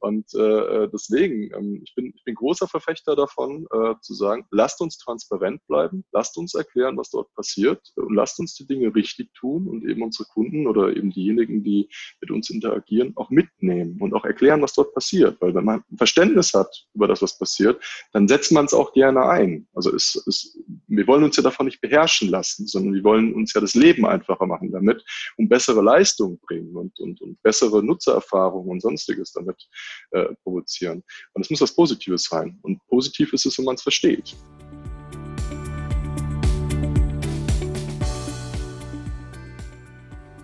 Und 0.00 0.32
äh, 0.34 0.88
deswegen, 0.92 1.50
ähm, 1.54 1.80
ich, 1.84 1.94
bin, 1.94 2.12
ich 2.14 2.24
bin 2.24 2.34
großer 2.34 2.68
Verfechter 2.68 3.16
davon, 3.16 3.66
äh, 3.72 3.94
zu 4.00 4.14
sagen, 4.14 4.46
lasst 4.50 4.80
uns 4.80 4.98
transparent 4.98 5.60
bleiben, 5.66 6.04
lasst 6.12 6.36
uns 6.38 6.54
erklären, 6.54 6.96
was 6.96 7.10
dort 7.10 7.32
passiert 7.34 7.80
und 7.96 8.14
lasst 8.14 8.38
uns 8.38 8.54
die 8.54 8.66
Dinge 8.66 8.94
richtig 8.94 9.32
tun 9.34 9.68
und 9.68 9.88
eben 9.88 10.02
unsere 10.02 10.28
Kunden 10.28 10.66
oder 10.66 10.94
eben 10.96 11.10
diejenigen, 11.10 11.62
die 11.62 11.88
mit 12.20 12.30
uns 12.30 12.50
interagieren, 12.50 13.12
auch 13.16 13.30
mitnehmen 13.30 13.98
und 14.00 14.14
auch 14.14 14.24
erklären, 14.24 14.62
was 14.62 14.74
dort 14.74 14.94
passiert. 14.94 15.40
Weil 15.40 15.54
wenn 15.54 15.64
man 15.64 15.82
ein 15.90 15.96
Verständnis 15.96 16.54
hat 16.54 16.86
über 16.94 17.08
das, 17.08 17.22
was 17.22 17.38
passiert, 17.38 17.82
dann 18.12 18.28
setzt 18.28 18.52
man 18.52 18.64
es 18.64 18.74
auch 18.74 18.92
gerne 18.92 19.24
ein. 19.26 19.66
Also 19.74 19.94
es, 19.94 20.22
es, 20.26 20.58
wir 20.86 21.06
wollen 21.06 21.24
uns 21.24 21.36
ja 21.36 21.42
davon 21.42 21.66
nicht 21.66 21.80
beherrschen 21.80 22.28
lassen, 22.28 22.66
sondern 22.66 22.94
wir 22.94 23.04
wollen 23.04 23.34
uns 23.34 23.52
ja 23.54 23.60
das 23.60 23.74
Leben 23.74 24.06
einfacher 24.06 24.46
machen 24.46 24.72
damit 24.72 25.04
und 25.36 25.48
bessere 25.48 25.82
Leistungen 25.82 26.38
bringen 26.40 26.76
und, 26.76 26.98
und, 27.00 27.20
und 27.20 27.42
bessere 27.42 27.82
Nutzererfahrungen 27.82 28.70
und 28.70 28.80
sonstiges 28.80 29.32
damit 29.32 29.68
äh, 30.10 30.26
provozieren. 30.42 31.02
Und 31.32 31.42
es 31.44 31.50
muss 31.50 31.60
was 31.60 31.74
Positives 31.74 32.24
sein. 32.24 32.58
Und 32.62 32.80
positiv 32.88 33.32
ist 33.32 33.46
es, 33.46 33.58
wenn 33.58 33.64
man 33.64 33.74
es 33.76 33.82
versteht. 33.82 34.34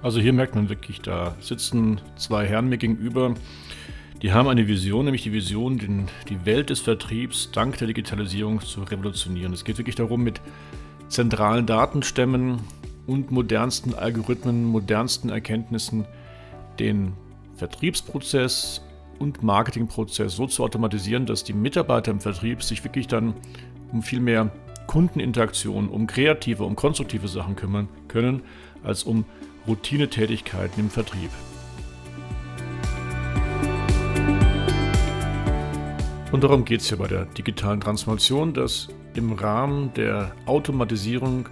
Also 0.02 0.20
hier 0.20 0.34
merkt 0.34 0.54
man 0.54 0.68
wirklich, 0.68 1.00
da 1.00 1.34
sitzen 1.40 1.98
zwei 2.16 2.46
Herren 2.46 2.68
mir 2.68 2.76
gegenüber, 2.76 3.34
die 4.20 4.32
haben 4.32 4.48
eine 4.48 4.68
Vision, 4.68 5.06
nämlich 5.06 5.22
die 5.22 5.32
Vision, 5.32 5.78
den, 5.78 6.08
die 6.28 6.46
Welt 6.46 6.70
des 6.70 6.80
Vertriebs 6.80 7.50
dank 7.52 7.78
der 7.78 7.88
Digitalisierung 7.88 8.60
zu 8.60 8.82
revolutionieren. 8.82 9.52
Es 9.52 9.64
geht 9.64 9.78
wirklich 9.78 9.96
darum, 9.96 10.22
mit 10.22 10.40
zentralen 11.08 11.66
Datenstämmen 11.66 12.60
und 13.06 13.30
modernsten 13.30 13.94
Algorithmen, 13.94 14.64
modernsten 14.64 15.30
Erkenntnissen 15.30 16.06
den 16.78 17.12
Vertriebsprozess 17.56 18.82
und 19.18 19.42
Marketingprozess 19.42 20.36
so 20.36 20.46
zu 20.46 20.62
automatisieren, 20.64 21.26
dass 21.26 21.44
die 21.44 21.52
Mitarbeiter 21.52 22.10
im 22.10 22.20
Vertrieb 22.20 22.62
sich 22.62 22.84
wirklich 22.84 23.06
dann 23.06 23.34
um 23.92 24.02
viel 24.02 24.20
mehr 24.20 24.50
Kundeninteraktion, 24.86 25.88
um 25.88 26.06
kreative, 26.06 26.64
um 26.64 26.76
konstruktive 26.76 27.28
Sachen 27.28 27.56
kümmern 27.56 27.88
können, 28.08 28.42
als 28.82 29.04
um 29.04 29.24
Routinetätigkeiten 29.66 30.84
im 30.84 30.90
Vertrieb. 30.90 31.30
Und 36.32 36.42
darum 36.42 36.64
geht 36.64 36.80
es 36.80 36.90
ja 36.90 36.96
bei 36.96 37.06
der 37.06 37.26
digitalen 37.26 37.80
Transformation, 37.80 38.52
dass 38.52 38.88
im 39.14 39.32
Rahmen 39.32 39.94
der 39.94 40.34
Automatisierung 40.46 41.48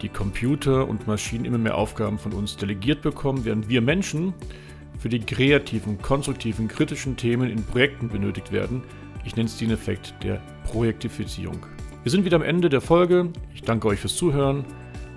die 0.00 0.08
Computer 0.08 0.88
und 0.88 1.06
Maschinen 1.06 1.44
immer 1.44 1.58
mehr 1.58 1.76
Aufgaben 1.76 2.18
von 2.18 2.32
uns 2.32 2.56
delegiert 2.56 3.02
bekommen, 3.02 3.44
während 3.44 3.68
wir 3.68 3.82
Menschen 3.82 4.32
für 4.98 5.08
die 5.08 5.20
kreativen, 5.20 6.00
konstruktiven, 6.00 6.68
kritischen 6.68 7.16
Themen 7.16 7.50
in 7.50 7.62
Projekten 7.64 8.08
benötigt 8.08 8.52
werden. 8.52 8.82
Ich 9.24 9.36
nenne 9.36 9.48
es 9.48 9.56
den 9.56 9.70
Effekt 9.70 10.14
der 10.22 10.40
Projektifizierung. 10.64 11.64
Wir 12.02 12.10
sind 12.10 12.24
wieder 12.24 12.36
am 12.36 12.42
Ende 12.42 12.68
der 12.68 12.80
Folge. 12.80 13.30
Ich 13.54 13.62
danke 13.62 13.88
euch 13.88 14.00
fürs 14.00 14.16
Zuhören. 14.16 14.64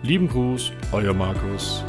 Lieben 0.03 0.27
Gruß, 0.27 0.71
euer 0.91 1.13
Markus. 1.13 1.83